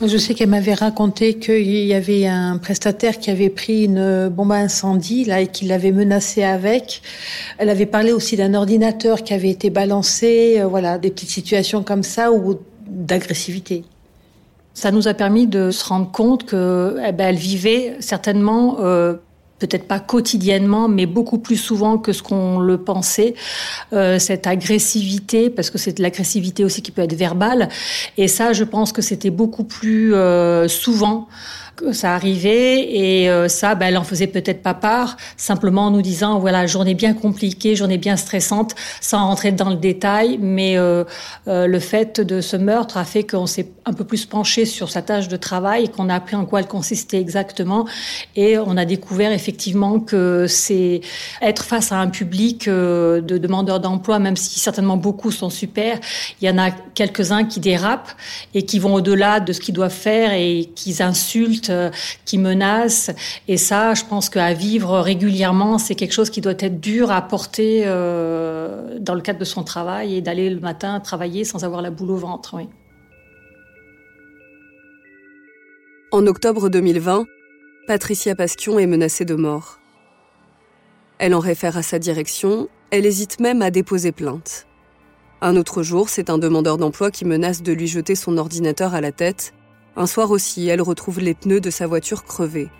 Je 0.00 0.16
sais 0.16 0.34
qu'elle 0.34 0.50
m'avait 0.50 0.74
raconté 0.74 1.34
qu'il 1.34 1.68
y 1.68 1.92
avait 1.92 2.24
un 2.28 2.58
prestataire 2.58 3.18
qui 3.18 3.32
avait 3.32 3.48
pris 3.48 3.84
une 3.84 4.28
bombe 4.28 4.52
à 4.52 4.56
incendie 4.56 5.24
là 5.24 5.40
et 5.40 5.48
qui 5.48 5.64
l'avait 5.64 5.90
menacé 5.90 6.44
avec. 6.44 7.02
Elle 7.58 7.68
avait 7.68 7.84
parlé 7.84 8.12
aussi 8.12 8.36
d'un 8.36 8.54
ordinateur 8.54 9.24
qui 9.24 9.34
avait 9.34 9.50
été 9.50 9.70
balancé, 9.70 10.60
euh, 10.60 10.66
voilà, 10.68 10.98
des 10.98 11.10
petites 11.10 11.30
situations 11.30 11.82
comme 11.82 12.04
ça 12.04 12.30
ou 12.30 12.60
d'agressivité. 12.86 13.82
Ça 14.72 14.92
nous 14.92 15.08
a 15.08 15.14
permis 15.14 15.48
de 15.48 15.72
se 15.72 15.84
rendre 15.84 16.12
compte 16.12 16.46
que 16.46 16.96
eh 17.04 17.10
ben, 17.10 17.30
elle 17.30 17.36
vivait 17.36 17.96
certainement 17.98 18.76
euh, 18.78 19.14
peut-être 19.58 19.86
pas 19.86 20.00
quotidiennement, 20.00 20.88
mais 20.88 21.06
beaucoup 21.06 21.38
plus 21.38 21.56
souvent 21.56 21.98
que 21.98 22.12
ce 22.12 22.22
qu'on 22.22 22.58
le 22.58 22.78
pensait, 22.78 23.34
euh, 23.92 24.18
cette 24.18 24.46
agressivité, 24.46 25.50
parce 25.50 25.70
que 25.70 25.78
c'est 25.78 25.96
de 25.96 26.02
l'agressivité 26.02 26.64
aussi 26.64 26.82
qui 26.82 26.90
peut 26.90 27.02
être 27.02 27.14
verbale. 27.14 27.68
Et 28.16 28.28
ça, 28.28 28.52
je 28.52 28.64
pense 28.64 28.92
que 28.92 29.02
c'était 29.02 29.30
beaucoup 29.30 29.64
plus 29.64 30.14
euh, 30.14 30.68
souvent 30.68 31.28
ça 31.92 32.14
arrivait 32.14 32.80
et 32.92 33.30
euh, 33.30 33.48
ça, 33.48 33.74
ben, 33.74 33.86
elle 33.86 33.96
en 33.96 34.04
faisait 34.04 34.26
peut-être 34.26 34.62
pas 34.62 34.74
part, 34.74 35.16
simplement 35.36 35.86
en 35.86 35.90
nous 35.90 36.02
disant 36.02 36.38
voilà 36.38 36.66
journée 36.66 36.94
bien 36.94 37.14
compliquée, 37.14 37.76
journée 37.76 37.98
bien 37.98 38.16
stressante, 38.16 38.74
sans 39.00 39.26
rentrer 39.26 39.52
dans 39.52 39.70
le 39.70 39.76
détail, 39.76 40.38
mais 40.40 40.76
euh, 40.76 41.04
euh, 41.46 41.66
le 41.66 41.78
fait 41.78 42.20
de 42.20 42.40
ce 42.40 42.56
meurtre 42.56 42.96
a 42.96 43.04
fait 43.04 43.24
qu'on 43.24 43.46
s'est 43.46 43.68
un 43.84 43.92
peu 43.92 44.04
plus 44.04 44.26
penché 44.26 44.64
sur 44.64 44.90
sa 44.90 45.02
tâche 45.02 45.28
de 45.28 45.36
travail 45.36 45.88
qu'on 45.88 46.08
a 46.08 46.14
appris 46.14 46.36
en 46.36 46.44
quoi 46.44 46.60
elle 46.60 46.66
consistait 46.66 47.20
exactement 47.20 47.86
et 48.36 48.58
on 48.58 48.76
a 48.76 48.84
découvert 48.84 49.32
effectivement 49.32 50.00
que 50.00 50.46
c'est 50.46 51.00
être 51.40 51.64
face 51.64 51.92
à 51.92 51.98
un 51.98 52.08
public 52.08 52.68
de 52.68 53.20
demandeurs 53.38 53.80
d'emploi, 53.80 54.18
même 54.18 54.36
si 54.36 54.60
certainement 54.60 54.96
beaucoup 54.96 55.30
sont 55.30 55.50
super, 55.50 55.98
il 56.40 56.48
y 56.48 56.50
en 56.50 56.58
a 56.58 56.70
quelques-uns 56.70 57.44
qui 57.44 57.60
dérapent 57.60 58.10
et 58.54 58.62
qui 58.62 58.78
vont 58.78 58.94
au-delà 58.94 59.40
de 59.40 59.52
ce 59.52 59.60
qu'ils 59.60 59.74
doivent 59.74 59.90
faire 59.90 60.32
et 60.32 60.70
qui 60.74 61.02
insultent 61.02 61.67
qui 62.24 62.38
menacent. 62.38 63.10
Et 63.46 63.56
ça, 63.56 63.94
je 63.94 64.04
pense 64.04 64.28
qu'à 64.28 64.52
vivre 64.54 64.98
régulièrement, 65.00 65.78
c'est 65.78 65.94
quelque 65.94 66.12
chose 66.12 66.30
qui 66.30 66.40
doit 66.40 66.52
être 66.58 66.80
dur 66.80 67.10
à 67.10 67.22
porter 67.22 67.82
euh, 67.86 68.98
dans 69.00 69.14
le 69.14 69.20
cadre 69.20 69.38
de 69.38 69.44
son 69.44 69.62
travail 69.62 70.14
et 70.14 70.20
d'aller 70.20 70.50
le 70.50 70.60
matin 70.60 71.00
travailler 71.00 71.44
sans 71.44 71.64
avoir 71.64 71.82
la 71.82 71.90
boule 71.90 72.10
au 72.10 72.16
ventre. 72.16 72.56
En 76.10 76.26
octobre 76.26 76.68
2020, 76.68 77.26
Patricia 77.86 78.34
Pasquion 78.34 78.78
est 78.78 78.86
menacée 78.86 79.24
de 79.24 79.34
mort. 79.34 79.78
Elle 81.18 81.34
en 81.34 81.40
réfère 81.40 81.76
à 81.76 81.82
sa 81.82 81.98
direction, 81.98 82.68
elle 82.90 83.04
hésite 83.04 83.40
même 83.40 83.60
à 83.60 83.70
déposer 83.70 84.12
plainte. 84.12 84.66
Un 85.40 85.56
autre 85.56 85.82
jour, 85.82 86.08
c'est 86.08 86.30
un 86.30 86.38
demandeur 86.38 86.78
d'emploi 86.78 87.10
qui 87.10 87.24
menace 87.24 87.62
de 87.62 87.72
lui 87.72 87.86
jeter 87.86 88.14
son 88.14 88.38
ordinateur 88.38 88.94
à 88.94 89.00
la 89.00 89.12
tête 89.12 89.52
un 89.98 90.06
soir 90.06 90.30
aussi, 90.30 90.68
elle 90.68 90.80
retrouve 90.80 91.18
les 91.18 91.34
pneus 91.34 91.60
de 91.60 91.70
sa 91.70 91.88
voiture 91.88 92.22
crevés. 92.22 92.70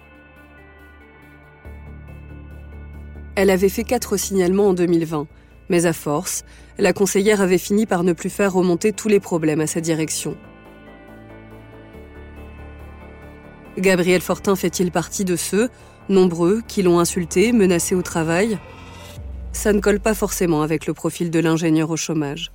Elle 3.34 3.50
avait 3.50 3.68
fait 3.68 3.82
quatre 3.82 4.16
signalements 4.16 4.68
en 4.68 4.72
2020, 4.72 5.26
mais 5.68 5.86
à 5.86 5.92
force, 5.92 6.44
la 6.78 6.92
conseillère 6.92 7.40
avait 7.40 7.58
fini 7.58 7.86
par 7.86 8.04
ne 8.04 8.12
plus 8.12 8.30
faire 8.30 8.52
remonter 8.52 8.92
tous 8.92 9.08
les 9.08 9.18
problèmes 9.18 9.60
à 9.60 9.66
sa 9.66 9.80
direction. 9.80 10.36
Gabriel 13.76 14.20
Fortin 14.20 14.54
fait-il 14.54 14.92
partie 14.92 15.24
de 15.24 15.34
ceux, 15.34 15.70
nombreux, 16.08 16.62
qui 16.68 16.82
l'ont 16.82 17.00
insulté, 17.00 17.52
menacé 17.52 17.96
au 17.96 18.02
travail? 18.02 18.58
Ça 19.52 19.72
ne 19.72 19.80
colle 19.80 20.00
pas 20.00 20.14
forcément 20.14 20.62
avec 20.62 20.86
le 20.86 20.94
profil 20.94 21.32
de 21.32 21.40
l'ingénieur 21.40 21.90
au 21.90 21.96
chômage. 21.96 22.52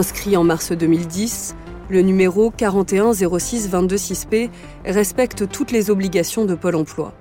Inscrit 0.00 0.34
en 0.34 0.44
mars 0.44 0.72
2010, 0.72 1.54
le 1.90 2.00
numéro 2.00 2.50
4106226P 2.56 4.48
respecte 4.86 5.46
toutes 5.46 5.72
les 5.72 5.90
obligations 5.90 6.46
de 6.46 6.54
Pôle 6.54 6.76
emploi, 6.76 7.12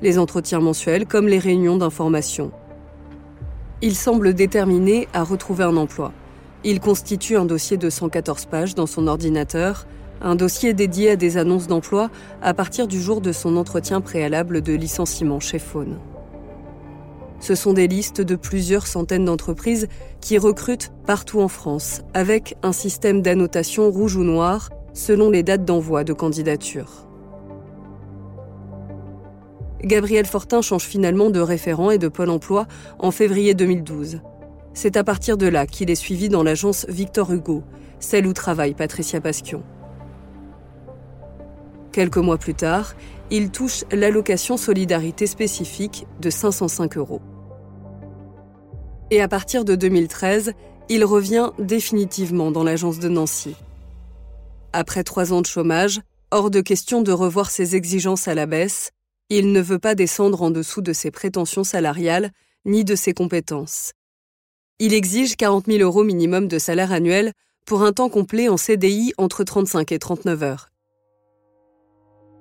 les 0.00 0.18
entretiens 0.18 0.60
mensuels 0.60 1.04
comme 1.04 1.28
les 1.28 1.38
réunions 1.38 1.76
d'information. 1.76 2.50
Il 3.82 3.94
semble 3.94 4.32
déterminé 4.32 5.08
à 5.12 5.24
retrouver 5.24 5.64
un 5.64 5.76
emploi. 5.76 6.14
Il 6.64 6.80
constitue 6.80 7.36
un 7.36 7.44
dossier 7.44 7.76
de 7.76 7.90
114 7.90 8.46
pages 8.46 8.74
dans 8.74 8.86
son 8.86 9.08
ordinateur, 9.08 9.86
un 10.22 10.34
dossier 10.34 10.72
dédié 10.72 11.10
à 11.10 11.16
des 11.16 11.36
annonces 11.36 11.66
d'emploi 11.66 12.08
à 12.40 12.54
partir 12.54 12.88
du 12.88 12.98
jour 12.98 13.20
de 13.20 13.32
son 13.32 13.58
entretien 13.58 14.00
préalable 14.00 14.62
de 14.62 14.72
licenciement 14.72 15.38
chez 15.38 15.58
Faune. 15.58 15.98
Ce 17.42 17.56
sont 17.56 17.72
des 17.72 17.88
listes 17.88 18.20
de 18.20 18.36
plusieurs 18.36 18.86
centaines 18.86 19.24
d'entreprises 19.24 19.88
qui 20.20 20.38
recrutent 20.38 20.92
partout 21.06 21.40
en 21.40 21.48
France, 21.48 22.02
avec 22.14 22.56
un 22.62 22.70
système 22.70 23.20
d'annotation 23.20 23.90
rouge 23.90 24.14
ou 24.14 24.22
noir 24.22 24.70
selon 24.94 25.28
les 25.28 25.42
dates 25.42 25.64
d'envoi 25.64 26.04
de 26.04 26.12
candidature. 26.12 27.08
Gabriel 29.82 30.24
Fortin 30.24 30.62
change 30.62 30.84
finalement 30.84 31.30
de 31.30 31.40
référent 31.40 31.90
et 31.90 31.98
de 31.98 32.06
Pôle 32.06 32.30
emploi 32.30 32.68
en 33.00 33.10
février 33.10 33.54
2012. 33.54 34.20
C'est 34.72 34.96
à 34.96 35.02
partir 35.02 35.36
de 35.36 35.48
là 35.48 35.66
qu'il 35.66 35.90
est 35.90 35.96
suivi 35.96 36.28
dans 36.28 36.44
l'agence 36.44 36.86
Victor 36.88 37.32
Hugo, 37.32 37.64
celle 37.98 38.28
où 38.28 38.32
travaille 38.32 38.74
Patricia 38.74 39.20
Pasquion. 39.20 39.64
Quelques 41.90 42.18
mois 42.18 42.38
plus 42.38 42.54
tard, 42.54 42.94
il 43.32 43.50
touche 43.50 43.84
l'allocation 43.90 44.56
solidarité 44.56 45.26
spécifique 45.26 46.06
de 46.20 46.30
505 46.30 46.96
euros 46.96 47.20
et 49.12 49.20
à 49.20 49.28
partir 49.28 49.66
de 49.66 49.74
2013, 49.74 50.54
il 50.88 51.04
revient 51.04 51.50
définitivement 51.58 52.50
dans 52.50 52.64
l'agence 52.64 52.98
de 52.98 53.10
Nancy. 53.10 53.54
Après 54.72 55.04
trois 55.04 55.34
ans 55.34 55.42
de 55.42 55.46
chômage, 55.46 56.00
hors 56.30 56.50
de 56.50 56.62
question 56.62 57.02
de 57.02 57.12
revoir 57.12 57.50
ses 57.50 57.76
exigences 57.76 58.26
à 58.26 58.34
la 58.34 58.46
baisse, 58.46 58.90
il 59.28 59.52
ne 59.52 59.60
veut 59.60 59.78
pas 59.78 59.94
descendre 59.94 60.40
en 60.40 60.50
dessous 60.50 60.80
de 60.80 60.94
ses 60.94 61.10
prétentions 61.10 61.62
salariales 61.62 62.30
ni 62.64 62.84
de 62.84 62.94
ses 62.94 63.12
compétences. 63.12 63.92
Il 64.78 64.94
exige 64.94 65.36
40 65.36 65.66
000 65.66 65.80
euros 65.80 66.04
minimum 66.04 66.48
de 66.48 66.58
salaire 66.58 66.90
annuel 66.90 67.34
pour 67.66 67.82
un 67.82 67.92
temps 67.92 68.08
complet 68.08 68.48
en 68.48 68.56
CDI 68.56 69.12
entre 69.18 69.44
35 69.44 69.92
et 69.92 69.98
39 69.98 70.42
heures. 70.42 70.70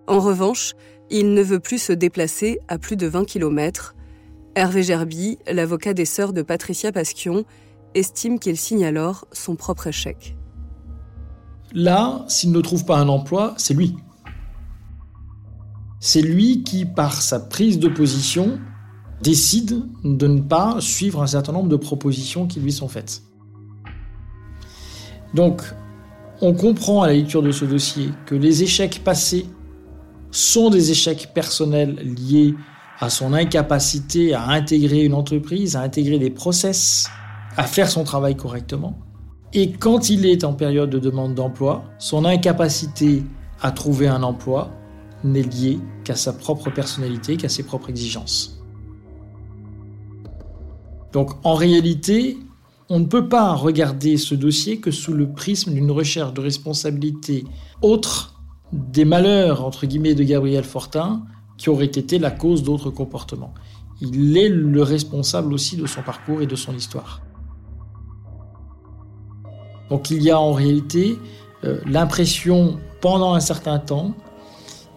En 0.08 0.22
revanche, 0.22 0.72
il 1.10 1.34
ne 1.34 1.44
veut 1.44 1.60
plus 1.60 1.80
se 1.80 1.92
déplacer 1.92 2.60
à 2.70 2.78
plus 2.78 2.96
de 2.96 3.08
20 3.08 3.26
km, 3.26 3.94
Hervé 4.54 4.84
Gerby, 4.84 5.38
l'avocat 5.50 5.94
des 5.94 6.06
sœurs 6.06 6.34
de 6.34 6.42
Patricia 6.42 6.92
Pasquion, 6.92 7.46
estime 7.96 8.38
qu'il 8.38 8.58
signe 8.58 8.84
alors 8.84 9.26
son 9.32 9.56
propre 9.56 9.88
échec. 9.88 10.36
Là, 11.74 12.26
s'il 12.28 12.52
ne 12.52 12.60
trouve 12.60 12.84
pas 12.84 12.98
un 12.98 13.08
emploi, 13.08 13.54
c'est 13.58 13.74
lui. 13.74 13.96
C'est 16.02 16.22
lui 16.22 16.64
qui, 16.64 16.86
par 16.86 17.22
sa 17.22 17.40
prise 17.40 17.80
de 17.80 17.88
position, 17.88 18.60
décide 19.22 19.84
de 20.04 20.28
ne 20.28 20.42
pas 20.42 20.82
suivre 20.82 21.22
un 21.22 21.28
certain 21.28 21.54
nombre 21.54 21.70
de 21.70 21.78
propositions 21.78 22.46
qui 22.46 22.60
lui 22.60 22.74
sont 22.74 22.90
faites. 22.90 23.22
Donc, 25.34 25.62
on 26.42 26.54
comprend 26.54 27.04
à 27.04 27.08
la 27.08 27.14
lecture 27.14 27.42
de 27.42 27.52
ce 27.52 27.64
dossier 27.64 28.10
que 28.26 28.36
les 28.36 28.64
échecs 28.64 29.02
passés 29.04 29.46
sont 30.32 30.70
des 30.70 30.92
échecs 30.92 31.30
personnels 31.34 31.96
liés 31.96 32.56
à 33.02 33.10
son 33.10 33.34
incapacité 33.34 34.34
à 34.36 34.50
intégrer 34.50 35.04
une 35.04 35.16
entreprise, 35.16 35.76
à 35.76 35.82
intégrer 35.82 36.20
des 36.20 36.30
process, 36.30 37.10
à 37.58 37.64
faire 37.64 37.90
son 37.90 38.04
travail 38.04 38.36
correctement. 38.36 38.98
Et 39.54 39.72
quand 39.72 40.10
il 40.10 40.26
est 40.26 40.44
en 40.44 40.54
période 40.54 40.92
de 40.92 41.00
demande 41.00 41.34
d'emploi, 41.34 41.84
son 41.98 42.24
incapacité 42.24 43.24
à 43.62 43.72
trouver 43.72 44.08
un 44.08 44.24
emploi 44.24 44.72
n'est 45.24 45.42
liée 45.42 45.80
qu'à 46.04 46.16
sa 46.16 46.32
propre 46.32 46.70
personnalité, 46.70 47.38
qu'à 47.38 47.50
ses 47.50 47.64
propres 47.64 47.90
exigences. 47.90 48.62
Donc 51.12 51.32
en 51.44 51.56
réalité, 51.56 52.38
on 52.88 53.00
ne 53.00 53.06
peut 53.06 53.28
pas 53.28 53.54
regarder 53.54 54.18
ce 54.18 54.36
dossier 54.36 54.80
que 54.80 54.92
sous 54.92 55.14
le 55.14 55.32
prisme 55.32 55.74
d'une 55.74 55.92
recherche 55.92 56.34
de 56.34 56.42
responsabilité 56.42 57.46
autre 57.82 58.42
des 58.72 59.06
malheurs, 59.06 59.66
entre 59.66 59.86
guillemets, 59.86 60.14
de 60.16 60.24
Gabriel 60.24 60.64
Fortin 60.64 61.24
qui 61.62 61.70
auraient 61.70 61.86
été 61.86 62.18
la 62.18 62.32
cause 62.32 62.64
d'autres 62.64 62.90
comportements. 62.90 63.54
Il 64.02 64.36
est 64.36 64.50
le 64.50 64.82
responsable 64.82 65.54
aussi 65.54 65.78
de 65.78 65.86
son 65.86 66.02
parcours 66.02 66.42
et 66.42 66.48
de 66.48 66.56
son 66.56 66.76
histoire. 66.76 67.22
Donc 69.92 70.10
il 70.10 70.24
y 70.24 70.32
a 70.32 70.40
en 70.40 70.54
réalité 70.54 71.20
euh, 71.64 71.80
l'impression 71.86 72.80
pendant 73.00 73.36
un 73.36 73.40
certain 73.40 73.78
temps 73.78 74.16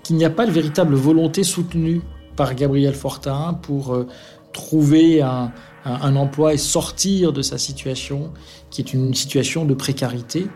qu'il 0.03 0.17
n'y 0.17 0.25
a 0.25 0.31
pas 0.31 0.47
de 0.47 0.53
véritable 0.53 0.95
volonté 0.95 1.45
soutenue 1.45 2.01
par 2.35 2.55
Gabriel 2.55 2.95
Fortin 2.95 3.59
pour 3.61 3.93
euh, 3.93 4.07
trouver 4.55 5.21
un, 5.21 5.53
emploi 5.85 6.55
et 6.55 6.57
sortir 6.57 7.35
de 7.35 7.43
sa 7.43 7.59
situation, 7.59 8.33
qui 8.71 8.81
est 8.81 8.95
une 8.95 9.13
situation 9.13 9.67
de 9.67 9.75
précarité, 9.75 10.47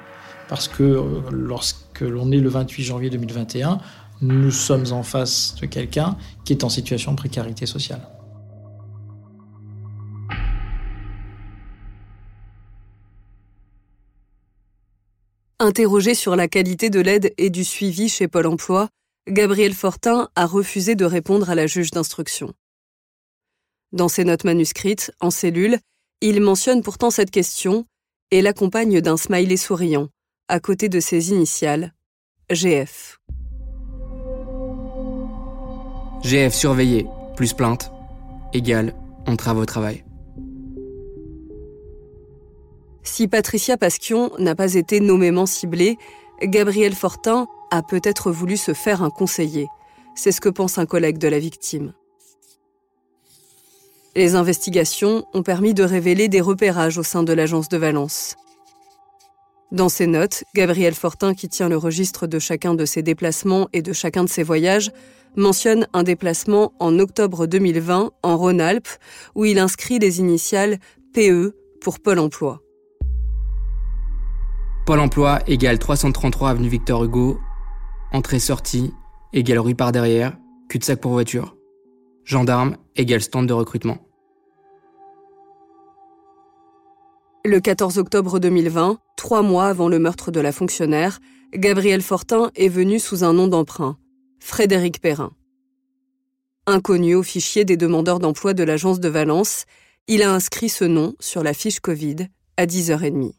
parce 0.49 0.69
que 0.69 0.83
euh, 0.85 1.05
lorsque 1.31 2.01
l'on 2.01 2.33
est 2.33 2.39
le 2.39 2.49
28 2.49 2.83
janvier 2.83 3.11
2021, 3.11 3.79
nous 4.21 4.51
sommes 4.51 4.93
en 4.93 5.03
face 5.03 5.55
de 5.61 5.67
quelqu'un 5.67 6.17
qui 6.45 6.53
est 6.53 6.65
en 6.65 6.69
situation 6.69 7.13
de 7.13 7.17
précarité 7.17 7.67
sociale. 7.67 8.07
Interrogé 15.61 16.15
sur 16.15 16.37
la 16.37 16.47
qualité 16.47 16.89
de 16.89 17.01
l'aide 17.01 17.35
et 17.37 17.51
du 17.51 17.65
suivi 17.65 18.09
chez 18.09 18.29
Pôle 18.29 18.47
Emploi, 18.47 18.89
Gabriel 19.29 19.75
Fortin 19.75 20.29
a 20.37 20.47
refusé 20.47 20.95
de 20.95 21.05
répondre 21.05 21.51
à 21.51 21.57
la 21.57 21.67
juge 21.67 21.91
d'instruction. 21.91 22.55
Dans 23.93 24.09
ses 24.09 24.25
notes 24.25 24.45
manuscrites, 24.45 25.11
en 25.21 25.31
cellule, 25.31 25.79
il 26.21 26.41
mentionne 26.41 26.83
pourtant 26.83 27.11
cette 27.11 27.31
question 27.31 27.87
et 28.31 28.43
l'accompagne 28.43 29.01
d'un 29.01 29.17
smiley 29.17 29.57
souriant, 29.57 30.09
à 30.49 30.61
côté 30.61 30.89
de 30.89 31.01
ses 31.01 31.31
initiales, 31.31 31.93
GF. 32.51 33.19
GF 36.23 36.53
surveillé, 36.53 37.07
plus 37.37 37.53
plainte, 37.53 37.93
égale 38.53 38.95
entrave 39.27 39.59
au 39.59 39.67
travail. 39.67 40.05
Si 43.03 43.29
Patricia 43.29 43.77
Pasquion 43.77 44.31
n'a 44.39 44.55
pas 44.55 44.75
été 44.75 45.01
nommément 45.01 45.47
ciblée, 45.47 45.97
Gabriel 46.43 46.95
Fortin 46.95 47.47
a 47.71 47.83
peut-être 47.83 48.31
voulu 48.31 48.57
se 48.57 48.75
faire 48.75 49.03
un 49.03 49.11
conseiller. 49.11 49.67
C'est 50.15 50.33
ce 50.33 50.41
que 50.41 50.49
pense 50.49 50.79
un 50.79 50.87
collègue 50.87 51.19
de 51.19 51.29
la 51.29 51.39
victime. 51.39 51.95
Les 54.17 54.35
investigations 54.35 55.25
ont 55.33 55.43
permis 55.43 55.75
de 55.75 55.85
révéler 55.85 56.29
des 56.29 56.41
repérages 56.41 56.99
au 56.99 57.03
sein 57.03 57.23
de 57.23 57.33
l'agence 57.33 57.69
de 57.69 57.77
Valence. 57.77 58.37
Dans 59.71 59.89
ses 59.89 60.07
notes, 60.07 60.45
Gabriel 60.55 60.95
Fortin, 60.95 61.35
qui 61.35 61.49
tient 61.49 61.69
le 61.69 61.77
registre 61.77 62.27
de 62.27 62.39
chacun 62.39 62.75
de 62.75 62.85
ses 62.85 63.03
déplacements 63.03 63.69
et 63.73 63.83
de 63.83 63.93
chacun 63.93 64.25
de 64.25 64.29
ses 64.29 64.43
voyages, 64.43 64.91
mentionne 65.37 65.87
un 65.93 66.03
déplacement 66.03 66.73
en 66.79 66.99
octobre 66.99 67.47
2020 67.47 68.11
en 68.23 68.37
Rhône-Alpes 68.37 68.89
où 69.35 69.45
il 69.45 69.59
inscrit 69.59 69.99
les 69.99 70.21
initiales 70.21 70.79
PE 71.15 71.55
pour 71.81 72.01
Pôle 72.01 72.19
Emploi. 72.19 72.61
Pôle 74.87 75.01
Emploi 75.01 75.41
égale 75.47 75.79
333 75.79 76.51
avenue 76.51 76.69
Victor 76.69 77.05
Hugo, 77.05 77.39
entrée-sortie 78.13 78.93
égale 79.33 79.59
rue 79.59 79.75
par 79.75 79.93
derrière, 79.93 80.37
cul-de-sac 80.69 81.01
pour 81.01 81.13
voiture. 81.13 81.57
Gendarme 82.25 82.77
égale 82.97 83.23
stand 83.23 83.47
de 83.47 83.53
recrutement. 83.53 83.99
Le 87.45 87.61
14 87.61 87.99
octobre 87.99 88.39
2020, 88.39 88.99
trois 89.17 89.43
mois 89.43 89.67
avant 89.67 89.89
le 89.89 89.99
meurtre 89.99 90.31
de 90.31 90.41
la 90.41 90.53
fonctionnaire, 90.53 91.21
Gabriel 91.55 92.03
Fortin 92.03 92.51
est 92.57 92.69
venu 92.69 92.99
sous 92.99 93.25
un 93.25 93.33
nom 93.33 93.49
d'emprunt, 93.49 93.97
Frédéric 94.41 95.01
Perrin. 95.01 95.33
Inconnu 96.67 97.15
au 97.15 97.23
fichier 97.23 97.65
des 97.65 97.77
demandeurs 97.77 98.19
d'emploi 98.19 98.55
de 98.55 98.63
l'agence 98.63 99.01
de 99.01 99.09
Valence, 99.09 99.65
il 100.07 100.23
a 100.23 100.33
inscrit 100.33 100.69
ce 100.69 100.85
nom 100.85 101.15
sur 101.21 101.43
la 101.43 101.53
fiche 101.53 101.81
Covid 101.81 102.29
à 102.57 102.67
10h30. 102.67 103.33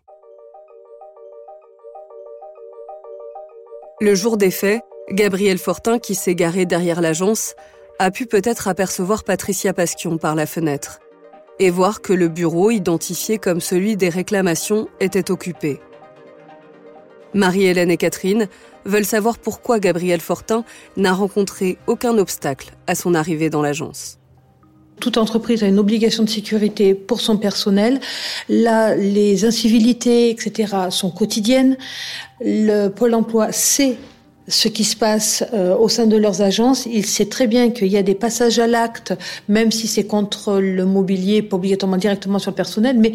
Le 4.01 4.15
jour 4.15 4.37
des 4.37 4.51
faits, 4.51 4.81
Gabriel 5.11 5.57
Fortin, 5.57 5.99
qui 5.99 6.15
s'est 6.15 6.35
garé 6.35 6.65
derrière 6.65 7.01
l'agence, 7.01 7.55
a 7.97 8.11
pu 8.11 8.25
peut-être 8.25 8.67
apercevoir 8.67 9.23
Patricia 9.23 9.73
Pasquion 9.73 10.17
par 10.17 10.35
la 10.35 10.45
fenêtre 10.45 10.99
et 11.59 11.69
voir 11.69 12.01
que 12.01 12.13
le 12.13 12.29
bureau, 12.29 12.71
identifié 12.71 13.37
comme 13.37 13.59
celui 13.59 13.97
des 13.97 14.09
réclamations, 14.09 14.87
était 15.01 15.29
occupé. 15.29 15.81
Marie-Hélène 17.33 17.91
et 17.91 17.97
Catherine 17.97 18.47
veulent 18.85 19.05
savoir 19.05 19.37
pourquoi 19.37 19.79
Gabriel 19.79 20.19
Fortin 20.19 20.63
n'a 20.97 21.13
rencontré 21.13 21.77
aucun 21.87 22.17
obstacle 22.17 22.71
à 22.87 22.95
son 22.95 23.13
arrivée 23.13 23.49
dans 23.49 23.61
l'agence. 23.61 24.17
Toute 24.99 25.17
entreprise 25.17 25.63
a 25.63 25.67
une 25.67 25.79
obligation 25.79 26.23
de 26.23 26.29
sécurité 26.29 26.93
pour 26.93 27.21
son 27.21 27.37
personnel. 27.37 28.01
Là, 28.49 28.95
les 28.95 29.45
incivilités, 29.45 30.29
etc., 30.29 30.75
sont 30.89 31.09
quotidiennes. 31.09 31.77
Le 32.41 32.89
Pôle 32.89 33.13
emploi 33.13 33.51
sait 33.53 33.97
ce 34.49 34.67
qui 34.67 34.83
se 34.83 34.95
passe 34.95 35.45
euh, 35.53 35.75
au 35.77 35.87
sein 35.87 36.07
de 36.07 36.17
leurs 36.17 36.41
agences. 36.41 36.85
Il 36.85 37.05
sait 37.05 37.27
très 37.27 37.47
bien 37.47 37.69
qu'il 37.69 37.87
y 37.87 37.97
a 37.97 38.03
des 38.03 38.15
passages 38.15 38.59
à 38.59 38.67
l'acte, 38.67 39.13
même 39.47 39.71
si 39.71 39.87
c'est 39.87 40.05
contre 40.05 40.59
le 40.59 40.85
mobilier, 40.85 41.41
pas 41.41 41.55
obligatoirement 41.55 41.97
directement 41.97 42.39
sur 42.39 42.51
le 42.51 42.55
personnel, 42.55 42.97
mais 42.99 43.13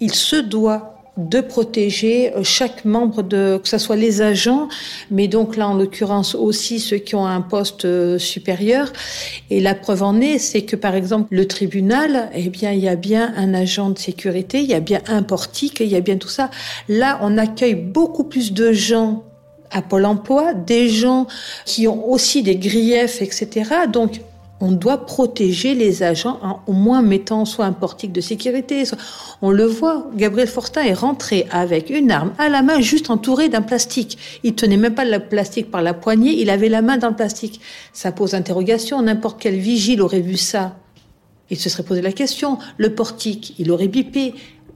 il 0.00 0.12
se 0.12 0.36
doit 0.36 1.01
de 1.18 1.40
protéger 1.42 2.34
euh, 2.34 2.42
chaque 2.42 2.84
membre 2.84 3.22
de, 3.22 3.60
que 3.62 3.68
ce 3.68 3.78
soit 3.78 3.96
les 3.96 4.22
agents, 4.22 4.68
mais 5.10 5.28
donc 5.28 5.56
là 5.56 5.68
en 5.68 5.74
l'occurrence 5.74 6.34
aussi 6.34 6.80
ceux 6.80 6.96
qui 6.96 7.14
ont 7.14 7.26
un 7.26 7.42
poste 7.42 7.84
euh, 7.84 8.18
supérieur. 8.18 8.90
Et 9.50 9.60
la 9.60 9.74
preuve 9.74 10.02
en 10.02 10.20
est, 10.20 10.38
c'est 10.38 10.62
que 10.62 10.76
par 10.76 10.94
exemple 10.94 11.28
le 11.30 11.46
tribunal, 11.46 12.30
eh 12.34 12.48
bien 12.48 12.72
il 12.72 12.80
y 12.80 12.88
a 12.88 12.96
bien 12.96 13.32
un 13.36 13.52
agent 13.52 13.90
de 13.90 13.98
sécurité, 13.98 14.60
il 14.60 14.70
y 14.70 14.74
a 14.74 14.80
bien 14.80 15.02
un 15.06 15.22
portique, 15.22 15.80
il 15.80 15.88
y 15.88 15.96
a 15.96 16.00
bien 16.00 16.16
tout 16.16 16.28
ça. 16.28 16.50
Là, 16.88 17.18
on 17.22 17.36
accueille 17.36 17.74
beaucoup 17.74 18.24
plus 18.24 18.52
de 18.52 18.72
gens 18.72 19.24
à 19.70 19.82
Pôle 19.82 20.06
Emploi, 20.06 20.54
des 20.54 20.88
gens 20.88 21.26
qui 21.64 21.88
ont 21.88 22.10
aussi 22.10 22.42
des 22.42 22.56
griefs, 22.56 23.20
etc. 23.20 23.70
Donc 23.92 24.20
on 24.62 24.70
doit 24.70 25.06
protéger 25.06 25.74
les 25.74 26.04
agents 26.04 26.38
en 26.40 26.60
au 26.68 26.72
moins 26.72 27.02
mettant 27.02 27.44
soit 27.44 27.64
un 27.64 27.72
portique 27.72 28.12
de 28.12 28.20
sécurité. 28.20 28.84
On 29.42 29.50
le 29.50 29.64
voit, 29.64 30.08
Gabriel 30.14 30.46
Fortin 30.46 30.84
est 30.84 30.94
rentré 30.94 31.48
avec 31.50 31.90
une 31.90 32.12
arme 32.12 32.32
à 32.38 32.48
la 32.48 32.62
main, 32.62 32.80
juste 32.80 33.10
entourée 33.10 33.48
d'un 33.48 33.62
plastique. 33.62 34.18
Il 34.44 34.54
tenait 34.54 34.76
même 34.76 34.94
pas 34.94 35.04
le 35.04 35.18
plastique 35.18 35.68
par 35.68 35.82
la 35.82 35.94
poignée, 35.94 36.40
il 36.40 36.48
avait 36.48 36.68
la 36.68 36.80
main 36.80 36.96
dans 36.96 37.08
le 37.08 37.16
plastique. 37.16 37.60
Ça 37.92 38.12
pose 38.12 38.34
interrogation. 38.34 39.02
N'importe 39.02 39.42
quel 39.42 39.56
vigile 39.56 40.00
aurait 40.00 40.20
vu 40.20 40.36
ça. 40.36 40.76
Il 41.50 41.58
se 41.58 41.68
serait 41.68 41.82
posé 41.82 42.00
la 42.00 42.12
question. 42.12 42.56
Le 42.78 42.94
portique, 42.94 43.56
il 43.58 43.68
aurait 43.72 43.88
bipé. 43.88 44.32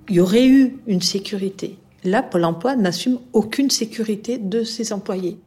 Il 0.08 0.16
y 0.16 0.20
aurait 0.20 0.46
eu 0.46 0.78
une 0.88 1.00
sécurité. 1.00 1.78
Là, 2.02 2.24
Pôle 2.24 2.44
emploi 2.44 2.74
n'assume 2.74 3.20
aucune 3.32 3.70
sécurité 3.70 4.38
de 4.38 4.64
ses 4.64 4.92
employés. 4.92 5.38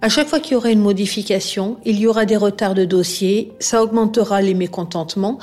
À 0.00 0.08
chaque 0.08 0.28
fois 0.28 0.38
qu'il 0.38 0.52
y 0.52 0.56
aura 0.56 0.70
une 0.70 0.80
modification, 0.80 1.78
il 1.84 1.98
y 1.98 2.06
aura 2.06 2.24
des 2.24 2.36
retards 2.36 2.74
de 2.74 2.84
dossier, 2.84 3.52
ça 3.58 3.82
augmentera 3.82 4.40
les 4.40 4.54
mécontentements. 4.54 5.40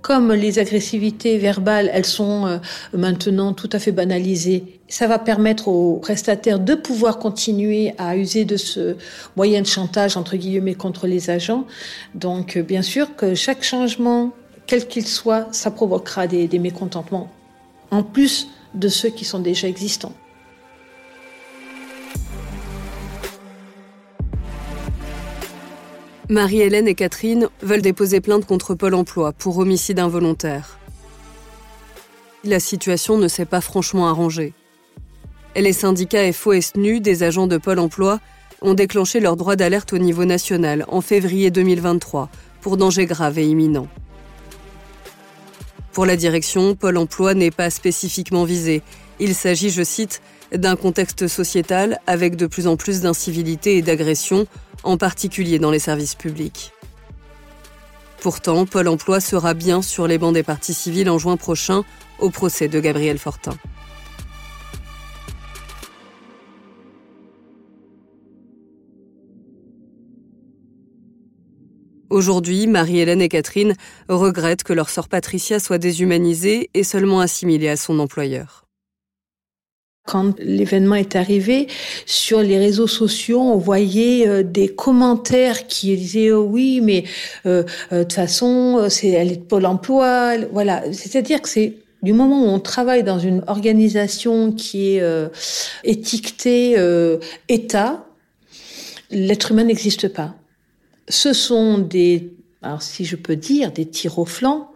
Comme 0.00 0.32
les 0.32 0.58
agressivités 0.58 1.38
verbales, 1.38 1.88
elles 1.92 2.04
sont 2.04 2.46
euh, 2.46 2.58
maintenant 2.92 3.52
tout 3.52 3.70
à 3.72 3.78
fait 3.78 3.92
banalisées, 3.92 4.80
ça 4.88 5.06
va 5.06 5.20
permettre 5.20 5.68
aux 5.68 5.98
prestataires 5.98 6.58
de 6.58 6.74
pouvoir 6.74 7.20
continuer 7.20 7.94
à 7.96 8.16
user 8.16 8.44
de 8.44 8.56
ce 8.56 8.96
moyen 9.36 9.62
de 9.62 9.68
chantage, 9.68 10.16
entre 10.16 10.36
guillemets, 10.36 10.74
contre 10.74 11.06
les 11.06 11.30
agents. 11.30 11.64
Donc, 12.16 12.56
euh, 12.56 12.62
bien 12.64 12.82
sûr 12.82 13.14
que 13.14 13.36
chaque 13.36 13.62
changement, 13.62 14.32
quel 14.66 14.88
qu'il 14.88 15.06
soit, 15.06 15.46
ça 15.52 15.70
provoquera 15.70 16.26
des, 16.26 16.48
des 16.48 16.58
mécontentements, 16.58 17.30
en 17.92 18.02
plus 18.02 18.48
de 18.74 18.88
ceux 18.88 19.10
qui 19.10 19.24
sont 19.24 19.38
déjà 19.38 19.68
existants. 19.68 20.12
Marie-Hélène 26.32 26.88
et 26.88 26.94
Catherine 26.94 27.50
veulent 27.60 27.82
déposer 27.82 28.22
plainte 28.22 28.46
contre 28.46 28.74
Pôle 28.74 28.94
Emploi 28.94 29.32
pour 29.32 29.58
homicide 29.58 29.98
involontaire. 29.98 30.78
La 32.42 32.58
situation 32.58 33.18
ne 33.18 33.28
s'est 33.28 33.44
pas 33.44 33.60
franchement 33.60 34.08
arrangée. 34.08 34.54
Les 35.54 35.74
syndicats 35.74 36.32
FO 36.32 36.54
et 36.54 37.00
des 37.00 37.22
agents 37.22 37.46
de 37.46 37.58
Pôle 37.58 37.78
Emploi 37.78 38.18
ont 38.62 38.72
déclenché 38.72 39.20
leur 39.20 39.36
droit 39.36 39.56
d'alerte 39.56 39.92
au 39.92 39.98
niveau 39.98 40.24
national 40.24 40.86
en 40.88 41.02
février 41.02 41.50
2023 41.50 42.30
pour 42.62 42.78
danger 42.78 43.04
grave 43.04 43.38
et 43.38 43.46
imminent. 43.46 43.88
Pour 45.92 46.06
la 46.06 46.16
direction, 46.16 46.74
Pôle 46.74 46.96
Emploi 46.96 47.34
n'est 47.34 47.50
pas 47.50 47.68
spécifiquement 47.68 48.44
visé. 48.44 48.80
Il 49.20 49.34
s'agit, 49.34 49.68
je 49.68 49.82
cite, 49.82 50.22
d'un 50.54 50.76
contexte 50.76 51.28
sociétal 51.28 51.98
avec 52.06 52.36
de 52.36 52.46
plus 52.46 52.66
en 52.66 52.76
plus 52.76 53.00
d'incivilité 53.00 53.76
et 53.76 53.82
d'agressions, 53.82 54.46
en 54.82 54.96
particulier 54.96 55.58
dans 55.58 55.70
les 55.70 55.78
services 55.78 56.14
publics. 56.14 56.72
Pourtant, 58.20 58.66
Pôle 58.66 58.88
emploi 58.88 59.20
sera 59.20 59.54
bien 59.54 59.82
sur 59.82 60.06
les 60.06 60.18
bancs 60.18 60.34
des 60.34 60.44
partis 60.44 60.74
civils 60.74 61.10
en 61.10 61.18
juin 61.18 61.36
prochain 61.36 61.82
au 62.20 62.30
procès 62.30 62.68
de 62.68 62.78
Gabriel 62.78 63.18
Fortin. 63.18 63.56
Aujourd'hui, 72.10 72.66
Marie-Hélène 72.66 73.22
et 73.22 73.30
Catherine 73.30 73.74
regrettent 74.08 74.64
que 74.64 74.74
leur 74.74 74.90
sœur 74.90 75.08
Patricia 75.08 75.58
soit 75.58 75.78
déshumanisée 75.78 76.68
et 76.74 76.84
seulement 76.84 77.20
assimilée 77.20 77.70
à 77.70 77.76
son 77.78 77.98
employeur. 77.98 78.61
Quand 80.04 80.36
l'événement 80.40 80.96
est 80.96 81.14
arrivé, 81.14 81.68
sur 82.06 82.42
les 82.42 82.58
réseaux 82.58 82.88
sociaux, 82.88 83.40
on 83.40 83.56
voyait 83.56 84.26
euh, 84.26 84.42
des 84.42 84.66
commentaires 84.66 85.68
qui 85.68 85.96
disaient 85.96 86.32
oh 86.32 86.42
oui, 86.42 86.80
mais 86.82 87.04
euh, 87.46 87.62
euh, 87.92 87.98
de 87.98 88.02
toute 88.02 88.14
façon, 88.14 88.88
c'est 88.88 89.10
elle 89.10 89.30
est 89.30 89.36
de 89.36 89.44
Pôle 89.44 89.64
Emploi, 89.64 90.38
voilà. 90.50 90.82
C'est-à-dire 90.92 91.40
que 91.40 91.48
c'est 91.48 91.74
du 92.02 92.12
moment 92.12 92.42
où 92.42 92.48
on 92.48 92.58
travaille 92.58 93.04
dans 93.04 93.20
une 93.20 93.44
organisation 93.46 94.50
qui 94.50 94.96
est 94.96 95.02
étiquetée 95.84 96.76
État, 97.48 98.04
l'être 99.12 99.52
humain 99.52 99.62
n'existe 99.62 100.08
pas. 100.08 100.34
Ce 101.08 101.32
sont 101.32 101.78
des, 101.78 102.32
alors 102.60 102.82
si 102.82 103.04
je 103.04 103.14
peux 103.14 103.36
dire, 103.36 103.70
des 103.70 103.86
tirs 103.86 104.18
au 104.18 104.24
flanc 104.24 104.72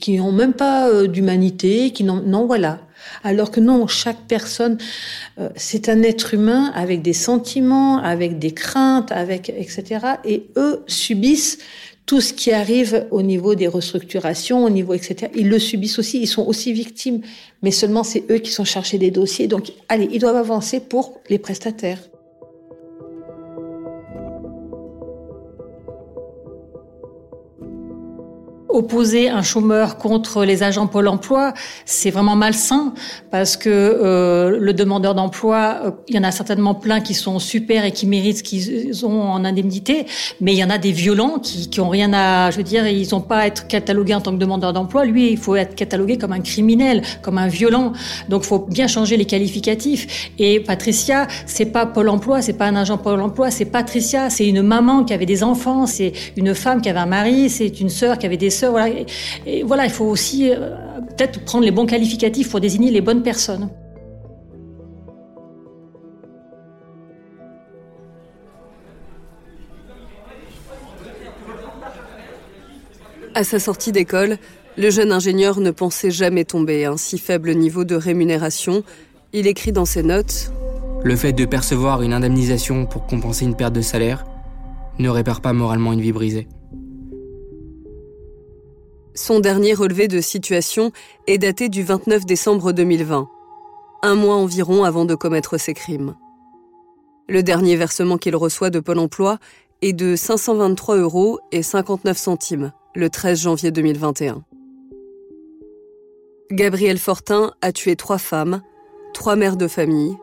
qui 0.00 0.16
n'ont 0.16 0.32
même 0.32 0.54
pas 0.54 1.06
d'humanité, 1.06 1.90
qui 1.90 2.02
n'ont, 2.02 2.22
non 2.22 2.46
voilà. 2.46 2.80
Alors 3.22 3.50
que 3.50 3.60
non, 3.60 3.86
chaque 3.86 4.20
personne, 4.28 4.78
euh, 5.38 5.48
c'est 5.56 5.88
un 5.88 6.02
être 6.02 6.34
humain 6.34 6.72
avec 6.74 7.02
des 7.02 7.12
sentiments, 7.12 7.98
avec 7.98 8.38
des 8.38 8.52
craintes, 8.52 9.12
avec 9.12 9.48
etc. 9.50 10.00
Et 10.24 10.46
eux 10.56 10.82
subissent 10.86 11.58
tout 12.06 12.20
ce 12.20 12.32
qui 12.34 12.52
arrive 12.52 13.06
au 13.10 13.22
niveau 13.22 13.54
des 13.54 13.66
restructurations, 13.66 14.64
au 14.64 14.70
niveau 14.70 14.94
etc. 14.94 15.30
Ils 15.34 15.48
le 15.48 15.58
subissent 15.58 15.98
aussi, 15.98 16.20
ils 16.20 16.26
sont 16.26 16.46
aussi 16.46 16.72
victimes, 16.72 17.22
mais 17.62 17.70
seulement 17.70 18.04
c'est 18.04 18.24
eux 18.30 18.38
qui 18.38 18.50
sont 18.50 18.64
chargés 18.64 18.98
des 18.98 19.10
dossiers. 19.10 19.48
Donc, 19.48 19.72
allez, 19.88 20.08
ils 20.12 20.20
doivent 20.20 20.36
avancer 20.36 20.80
pour 20.80 21.20
les 21.30 21.38
prestataires. 21.38 22.00
Opposer 28.74 29.28
un 29.28 29.42
chômeur 29.42 29.96
contre 29.96 30.44
les 30.44 30.62
agents 30.62 30.86
Pôle 30.86 31.08
emploi, 31.08 31.54
c'est 31.84 32.10
vraiment 32.10 32.36
malsain 32.36 32.92
parce 33.30 33.56
que 33.56 33.70
euh, 33.70 34.58
le 34.58 34.72
demandeur 34.72 35.14
d'emploi, 35.14 35.80
euh, 35.84 35.90
il 36.08 36.16
y 36.16 36.18
en 36.18 36.24
a 36.24 36.30
certainement 36.30 36.74
plein 36.74 37.00
qui 37.00 37.14
sont 37.14 37.38
super 37.38 37.84
et 37.84 37.92
qui 37.92 38.06
méritent 38.06 38.38
ce 38.38 38.42
qu'ils 38.42 39.06
ont 39.06 39.22
en 39.22 39.44
indemnité, 39.44 40.06
mais 40.40 40.52
il 40.52 40.58
y 40.58 40.64
en 40.64 40.70
a 40.70 40.78
des 40.78 40.92
violents 40.92 41.38
qui, 41.38 41.70
qui 41.70 41.80
ont 41.80 41.88
rien 41.88 42.12
à, 42.12 42.50
je 42.50 42.56
veux 42.56 42.62
dire, 42.64 42.86
ils 42.86 43.08
n'ont 43.12 43.20
pas 43.20 43.38
à 43.38 43.46
être 43.46 43.68
catalogués 43.68 44.14
en 44.14 44.20
tant 44.20 44.32
que 44.32 44.38
demandeur 44.38 44.72
d'emploi. 44.72 45.04
Lui, 45.04 45.30
il 45.30 45.38
faut 45.38 45.54
être 45.56 45.74
catalogué 45.74 46.18
comme 46.18 46.32
un 46.32 46.40
criminel, 46.40 47.02
comme 47.22 47.38
un 47.38 47.48
violent. 47.48 47.92
Donc, 48.28 48.42
il 48.44 48.48
faut 48.48 48.58
bien 48.58 48.88
changer 48.88 49.16
les 49.16 49.24
qualificatifs. 49.24 50.30
Et 50.38 50.60
Patricia, 50.60 51.28
c'est 51.46 51.66
pas 51.66 51.86
Pôle 51.86 52.08
emploi, 52.08 52.42
c'est 52.42 52.54
pas 52.54 52.66
un 52.66 52.76
agent 52.76 52.98
Pôle 52.98 53.20
emploi, 53.20 53.50
c'est 53.50 53.66
Patricia, 53.66 54.30
c'est 54.30 54.48
une 54.48 54.62
maman 54.62 55.04
qui 55.04 55.14
avait 55.14 55.26
des 55.26 55.44
enfants, 55.44 55.86
c'est 55.86 56.12
une 56.36 56.54
femme 56.54 56.80
qui 56.80 56.88
avait 56.88 56.98
un 56.98 57.06
mari, 57.06 57.48
c'est 57.48 57.80
une 57.80 57.88
sœur 57.88 58.18
qui 58.18 58.26
avait 58.26 58.36
des 58.36 58.50
sœurs 58.50 58.63
voilà. 58.70 58.88
Et, 59.46 59.62
voilà, 59.62 59.84
il 59.84 59.90
faut 59.90 60.04
aussi 60.04 60.50
euh, 60.50 60.70
peut-être 61.16 61.44
prendre 61.44 61.64
les 61.64 61.70
bons 61.70 61.86
qualificatifs 61.86 62.50
pour 62.50 62.60
désigner 62.60 62.90
les 62.90 63.00
bonnes 63.00 63.22
personnes. 63.22 63.70
À 73.36 73.42
sa 73.42 73.58
sortie 73.58 73.90
d'école, 73.90 74.38
le 74.76 74.90
jeune 74.90 75.10
ingénieur 75.10 75.58
ne 75.58 75.72
pensait 75.72 76.12
jamais 76.12 76.44
tomber 76.44 76.84
à 76.84 76.92
un 76.92 76.96
si 76.96 77.18
faible 77.18 77.52
niveau 77.54 77.84
de 77.84 77.96
rémunération. 77.96 78.84
Il 79.32 79.48
écrit 79.48 79.72
dans 79.72 79.84
ses 79.84 80.04
notes 80.04 80.52
Le 81.02 81.16
fait 81.16 81.32
de 81.32 81.44
percevoir 81.44 82.02
une 82.02 82.12
indemnisation 82.12 82.86
pour 82.86 83.06
compenser 83.06 83.44
une 83.44 83.56
perte 83.56 83.72
de 83.72 83.80
salaire 83.80 84.24
ne 84.98 85.08
répare 85.08 85.40
pas 85.40 85.52
moralement 85.52 85.92
une 85.92 86.00
vie 86.00 86.12
brisée. 86.12 86.46
Son 89.16 89.38
dernier 89.38 89.74
relevé 89.74 90.08
de 90.08 90.20
situation 90.20 90.90
est 91.28 91.38
daté 91.38 91.68
du 91.68 91.84
29 91.84 92.26
décembre 92.26 92.72
2020, 92.72 93.28
un 94.02 94.14
mois 94.16 94.34
environ 94.34 94.82
avant 94.82 95.04
de 95.04 95.14
commettre 95.14 95.56
ses 95.56 95.72
crimes. 95.72 96.16
Le 97.28 97.44
dernier 97.44 97.76
versement 97.76 98.18
qu'il 98.18 98.34
reçoit 98.34 98.70
de 98.70 98.80
Pôle 98.80 98.98
emploi 98.98 99.38
est 99.82 99.92
de 99.92 100.16
523 100.16 100.96
euros 100.96 101.38
et 101.52 101.62
59 101.62 102.18
centimes 102.18 102.72
le 102.96 103.08
13 103.08 103.42
janvier 103.42 103.70
2021. 103.70 104.42
Gabriel 106.50 106.98
Fortin 106.98 107.52
a 107.62 107.70
tué 107.70 107.94
trois 107.94 108.18
femmes, 108.18 108.62
trois 109.12 109.36
mères 109.36 109.56
de 109.56 109.68
famille, 109.68 110.16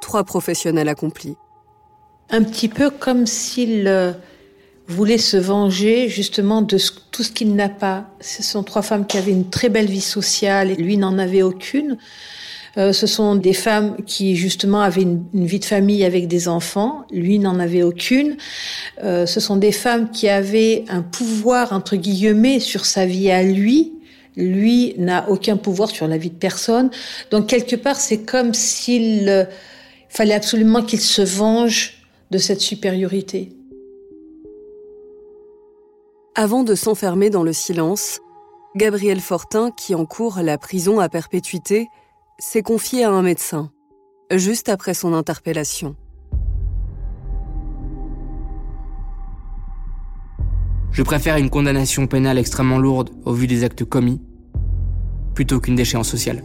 trois 0.00 0.24
professionnels 0.24 0.88
accomplis. 0.88 1.36
Un 2.30 2.42
petit 2.44 2.68
peu 2.68 2.88
comme 2.88 3.26
s'il 3.26 3.86
euh, 3.88 4.12
voulait 4.88 5.18
se 5.18 5.36
venger 5.36 6.08
justement 6.08 6.62
de 6.62 6.78
tout 7.10 7.22
ce 7.22 7.30
qu'il 7.30 7.54
n'a 7.54 7.68
pas. 7.68 8.10
Ce 8.20 8.42
sont 8.42 8.62
trois 8.62 8.82
femmes 8.82 9.06
qui 9.06 9.18
avaient 9.18 9.32
une 9.32 9.50
très 9.50 9.68
belle 9.68 9.86
vie 9.86 10.00
sociale 10.00 10.70
et 10.70 10.76
lui 10.76 10.96
n'en 10.96 11.18
avait 11.18 11.42
aucune. 11.42 11.98
Euh, 12.78 12.92
ce 12.92 13.06
sont 13.06 13.34
des 13.34 13.52
femmes 13.52 13.96
qui 14.06 14.36
justement 14.36 14.80
avaient 14.80 15.02
une, 15.02 15.24
vie 15.34 15.58
de 15.58 15.64
famille 15.64 16.04
avec 16.04 16.26
des 16.26 16.48
enfants, 16.48 17.04
lui 17.10 17.38
n'en 17.38 17.58
avait 17.58 17.82
aucune. 17.82 18.36
Euh, 19.02 19.26
ce 19.26 19.40
sont 19.40 19.56
des 19.56 19.72
femmes 19.72 20.10
qui 20.10 20.28
avaient 20.28 20.84
un 20.88 21.02
pouvoir 21.02 21.72
entre 21.72 21.96
guillemets 21.96 22.60
sur 22.60 22.86
sa 22.86 23.04
vie 23.04 23.30
à 23.30 23.42
lui. 23.42 23.92
Lui 24.36 24.94
n'a 24.96 25.28
aucun 25.28 25.56
pouvoir 25.56 25.90
sur 25.90 26.06
la 26.06 26.16
vie 26.16 26.30
de 26.30 26.36
personne. 26.36 26.90
Donc 27.30 27.48
quelque 27.48 27.76
part, 27.76 27.96
c'est 27.96 28.22
comme 28.22 28.54
s'il 28.54 29.28
euh, 29.28 29.44
fallait 30.08 30.34
absolument 30.34 30.82
qu'il 30.82 31.00
se 31.00 31.22
venge 31.22 32.04
de 32.30 32.38
cette 32.38 32.60
supériorité. 32.60 33.57
Avant 36.40 36.62
de 36.62 36.76
s'enfermer 36.76 37.30
dans 37.30 37.42
le 37.42 37.52
silence, 37.52 38.20
Gabriel 38.76 39.18
Fortin, 39.20 39.72
qui 39.72 39.96
encourt 39.96 40.38
la 40.40 40.56
prison 40.56 41.00
à 41.00 41.08
perpétuité, 41.08 41.88
s'est 42.38 42.62
confié 42.62 43.02
à 43.02 43.10
un 43.10 43.22
médecin, 43.22 43.72
juste 44.30 44.68
après 44.68 44.94
son 44.94 45.14
interpellation. 45.14 45.96
Je 50.92 51.02
préfère 51.02 51.38
une 51.38 51.50
condamnation 51.50 52.06
pénale 52.06 52.38
extrêmement 52.38 52.78
lourde 52.78 53.10
au 53.24 53.32
vu 53.32 53.48
des 53.48 53.64
actes 53.64 53.84
commis, 53.84 54.20
plutôt 55.34 55.58
qu'une 55.58 55.74
déchéance 55.74 56.08
sociale. 56.08 56.44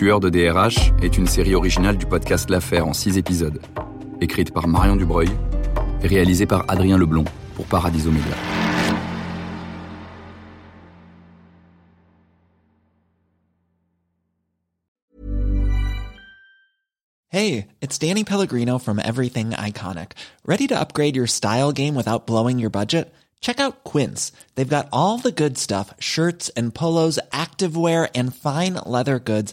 Tueur 0.00 0.18
de 0.18 0.30
DRH 0.30 0.94
est 1.02 1.18
une 1.18 1.26
série 1.26 1.54
originale 1.54 1.98
du 1.98 2.06
podcast 2.06 2.48
L'Affaire 2.48 2.86
en 2.86 2.94
six 2.94 3.18
épisodes, 3.18 3.60
écrite 4.22 4.50
par 4.50 4.66
Marion 4.66 4.96
Dubreuil 4.96 5.28
et 6.02 6.06
réalisée 6.06 6.46
par 6.46 6.64
Adrien 6.68 6.96
Leblond 6.96 7.26
pour 7.54 7.66
Paradiso 7.66 8.10
Media. 8.10 8.34
Hey, 17.28 17.66
it's 17.82 17.98
Danny 17.98 18.24
Pellegrino 18.24 18.78
from 18.78 18.98
Everything 19.00 19.50
Iconic. 19.50 20.12
Ready 20.46 20.66
to 20.68 20.80
upgrade 20.80 21.14
your 21.14 21.26
style 21.26 21.72
game 21.72 21.94
without 21.94 22.26
blowing 22.26 22.58
your 22.58 22.70
budget? 22.70 23.12
Check 23.42 23.58
out 23.58 23.84
Quince. 23.84 24.32
They've 24.54 24.66
got 24.66 24.88
all 24.92 25.18
the 25.18 25.32
good 25.32 25.56
stuff 25.58 25.94
shirts 25.98 26.50
and 26.56 26.74
polos, 26.74 27.18
activewear, 27.32 28.08
and 28.14 28.34
fine 28.34 28.74
leather 28.86 29.18
goods 29.18 29.52